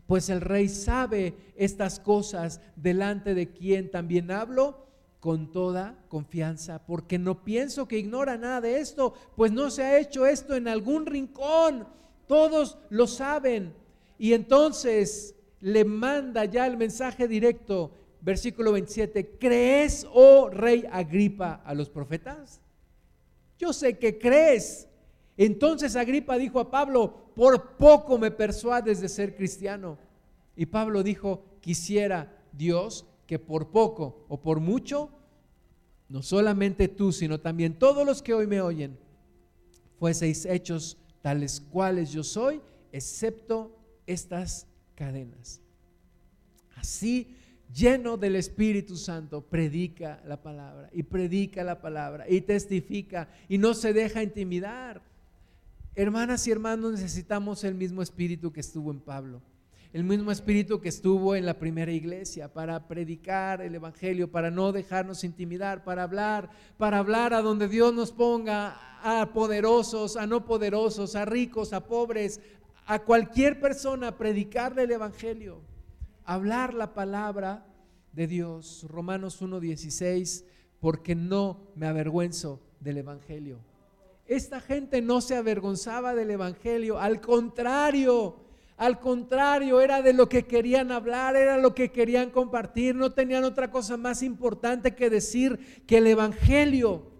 [0.07, 4.86] Pues el rey sabe estas cosas delante de quien también hablo
[5.21, 9.99] con toda confianza, porque no pienso que ignora nada de esto, pues no se ha
[9.99, 11.87] hecho esto en algún rincón,
[12.27, 13.75] todos lo saben.
[14.19, 17.91] Y entonces le manda ya el mensaje directo,
[18.21, 22.61] versículo 27, ¿crees, oh rey Agripa, a los profetas?
[23.59, 24.89] Yo sé que crees.
[25.37, 29.99] Entonces Agripa dijo a Pablo, por poco me persuades de ser cristiano.
[30.57, 35.11] Y Pablo dijo, quisiera Dios que por poco o por mucho
[36.09, 38.97] no solamente tú, sino también todos los que hoy me oyen,
[39.99, 42.61] fueseis hechos tales cuales yo soy,
[42.93, 45.61] excepto estas cadenas.
[46.77, 47.35] Así,
[47.75, 53.75] lleno del Espíritu Santo, predica la palabra y predica la palabra y testifica y no
[53.75, 55.03] se deja intimidar.
[55.97, 59.43] Hermanas y hermanos, necesitamos el mismo Espíritu que estuvo en Pablo
[59.97, 64.71] el mismo espíritu que estuvo en la primera iglesia para predicar el Evangelio, para no
[64.71, 70.45] dejarnos intimidar, para hablar, para hablar a donde Dios nos ponga, a poderosos, a no
[70.45, 72.43] poderosos, a ricos, a pobres,
[72.85, 75.63] a cualquier persona, predicarle el Evangelio,
[76.27, 77.67] hablar la palabra
[78.13, 78.85] de Dios.
[78.91, 80.45] Romanos 1.16,
[80.79, 83.61] porque no me avergüenzo del Evangelio.
[84.27, 88.45] Esta gente no se avergonzaba del Evangelio, al contrario,
[88.77, 92.95] Al contrario, era de lo que querían hablar, era lo que querían compartir.
[92.95, 97.11] No tenían otra cosa más importante que decir que el Evangelio,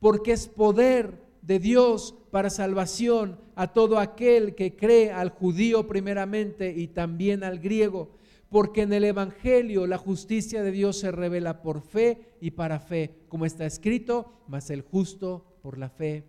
[0.00, 6.72] porque es poder de Dios para salvación a todo aquel que cree, al judío primeramente
[6.74, 8.16] y también al griego.
[8.48, 13.18] Porque en el Evangelio la justicia de Dios se revela por fe y para fe,
[13.28, 16.24] como está escrito, mas el justo por la fe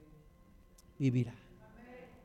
[1.00, 1.36] vivirá.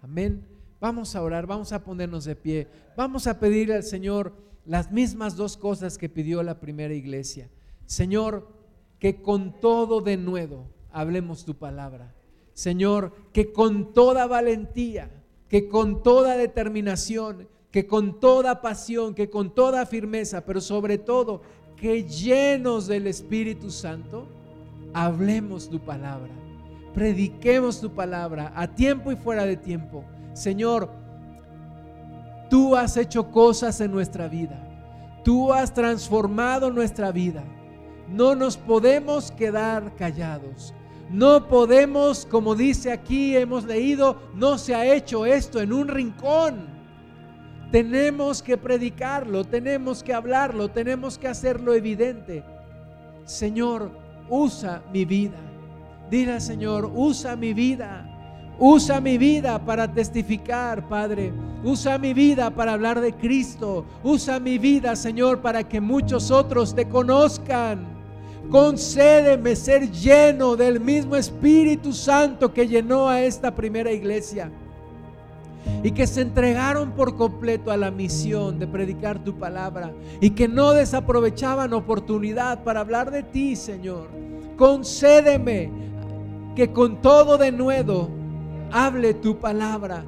[0.03, 0.52] Amén.
[0.83, 2.67] Vamos a orar, vamos a ponernos de pie,
[2.97, 4.33] vamos a pedirle al Señor
[4.67, 7.49] las mismas dos cosas que pidió la primera iglesia.
[7.87, 8.49] Señor,
[8.99, 12.13] que con todo de nuevo hablemos tu palabra.
[12.53, 15.09] Señor, que con toda valentía,
[15.49, 21.43] que con toda determinación, que con toda pasión, que con toda firmeza, pero sobre todo
[21.77, 24.27] que llenos del Espíritu Santo,
[24.93, 26.33] hablemos tu palabra,
[26.93, 30.91] prediquemos tu palabra a tiempo y fuera de tiempo Señor,
[32.49, 34.59] tú has hecho cosas en nuestra vida.
[35.25, 37.45] Tú has transformado nuestra vida.
[38.09, 40.75] No nos podemos quedar callados.
[41.11, 46.67] No podemos, como dice aquí, hemos leído, no se ha hecho esto en un rincón.
[47.71, 52.45] Tenemos que predicarlo, tenemos que hablarlo, tenemos que hacerlo evidente.
[53.25, 53.91] Señor,
[54.29, 55.39] usa mi vida.
[56.11, 58.12] Dile Señor, usa mi vida
[58.59, 61.33] Usa mi vida para testificar, Padre.
[61.65, 63.85] Usa mi vida para hablar de Cristo.
[64.03, 67.87] Usa mi vida, Señor, para que muchos otros te conozcan.
[68.51, 74.51] Concédeme ser lleno del mismo Espíritu Santo que llenó a esta primera iglesia
[75.83, 80.49] y que se entregaron por completo a la misión de predicar tu palabra y que
[80.49, 84.09] no desaprovechaban oportunidad para hablar de ti, Señor.
[84.57, 85.71] Concédeme
[86.55, 88.11] que con todo de nuevo
[88.73, 90.05] hable tu palabra.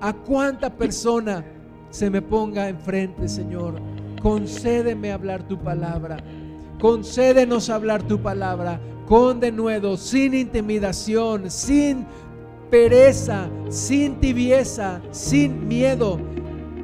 [0.00, 1.44] A cuánta persona
[1.90, 3.80] se me ponga enfrente, Señor,
[4.22, 6.18] concédeme hablar tu palabra.
[6.80, 12.06] Concédenos hablar tu palabra con denuedo, sin intimidación, sin
[12.70, 16.18] pereza, sin tibieza, sin miedo,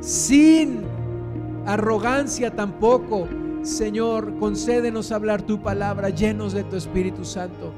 [0.01, 0.83] sin
[1.67, 3.29] arrogancia tampoco.
[3.63, 7.73] Señor, concédenos hablar tu palabra llenos de tu Espíritu Santo.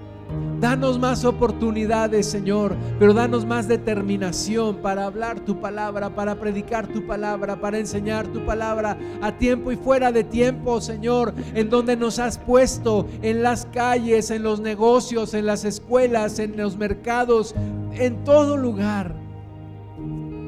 [0.60, 7.06] Danos más oportunidades, Señor, pero danos más determinación para hablar tu palabra, para predicar tu
[7.06, 12.18] palabra, para enseñar tu palabra a tiempo y fuera de tiempo, Señor, en donde nos
[12.18, 17.54] has puesto, en las calles, en los negocios, en las escuelas, en los mercados,
[17.92, 19.14] en todo lugar,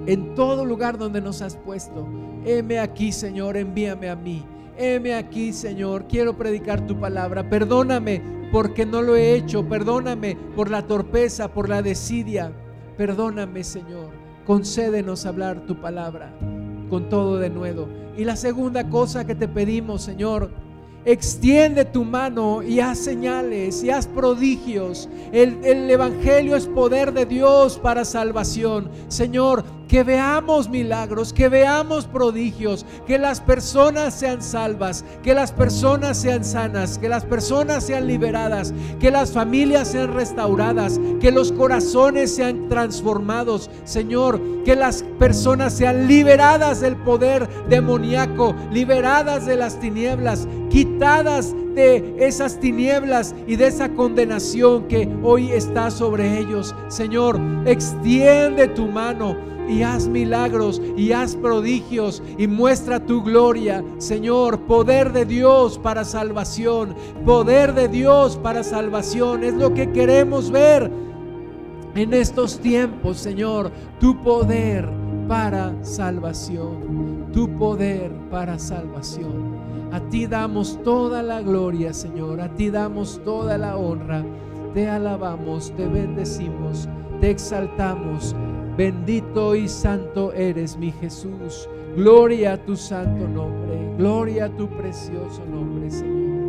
[0.07, 2.05] en todo lugar donde nos has puesto.
[2.45, 4.45] Heme aquí, Señor, envíame a mí.
[4.83, 7.51] Heme aquí, Señor, quiero predicar tu palabra.
[7.51, 9.69] Perdóname porque no lo he hecho.
[9.69, 12.51] Perdóname por la torpeza, por la desidia.
[12.97, 14.09] Perdóname, Señor.
[14.47, 16.33] Concédenos hablar tu palabra
[16.89, 17.89] con todo de nuevo.
[18.17, 20.51] Y la segunda cosa que te pedimos, Señor,
[21.05, 25.11] extiende tu mano y haz señales y haz prodigios.
[25.31, 28.91] El, el, Evangelio es poder de Dios para salvación.
[29.09, 36.17] Señor, que veamos milagros, que veamos prodigios, que las personas sean salvas, que las personas
[36.17, 42.33] sean sanas, que las personas sean liberadas, que las familias sean restauradas, que los corazones
[42.33, 50.47] sean transformados, Señor, que las personas sean liberadas del poder demoníaco, liberadas de las tinieblas,
[50.71, 56.75] quitadas de esas tinieblas y de esa condenación que hoy está sobre ellos.
[56.89, 59.37] Señor, extiende tu mano
[59.69, 66.05] y haz milagros y haz prodigios y muestra tu gloria, Señor, poder de Dios para
[66.05, 66.95] salvación,
[67.25, 70.91] poder de Dios para salvación, es lo que queremos ver
[71.95, 74.89] en estos tiempos, Señor, tu poder
[75.29, 79.60] para salvación, tu poder para salvación.
[79.93, 84.25] A ti damos toda la gloria, Señor, a ti damos toda la honra.
[84.73, 86.89] Te alabamos, te bendecimos,
[87.21, 88.37] te exaltamos.
[88.77, 91.69] Bendito y santo eres mi Jesús.
[91.97, 93.97] Gloria a tu santo nombre.
[93.99, 96.40] Gloria a tu precioso nombre, Señor.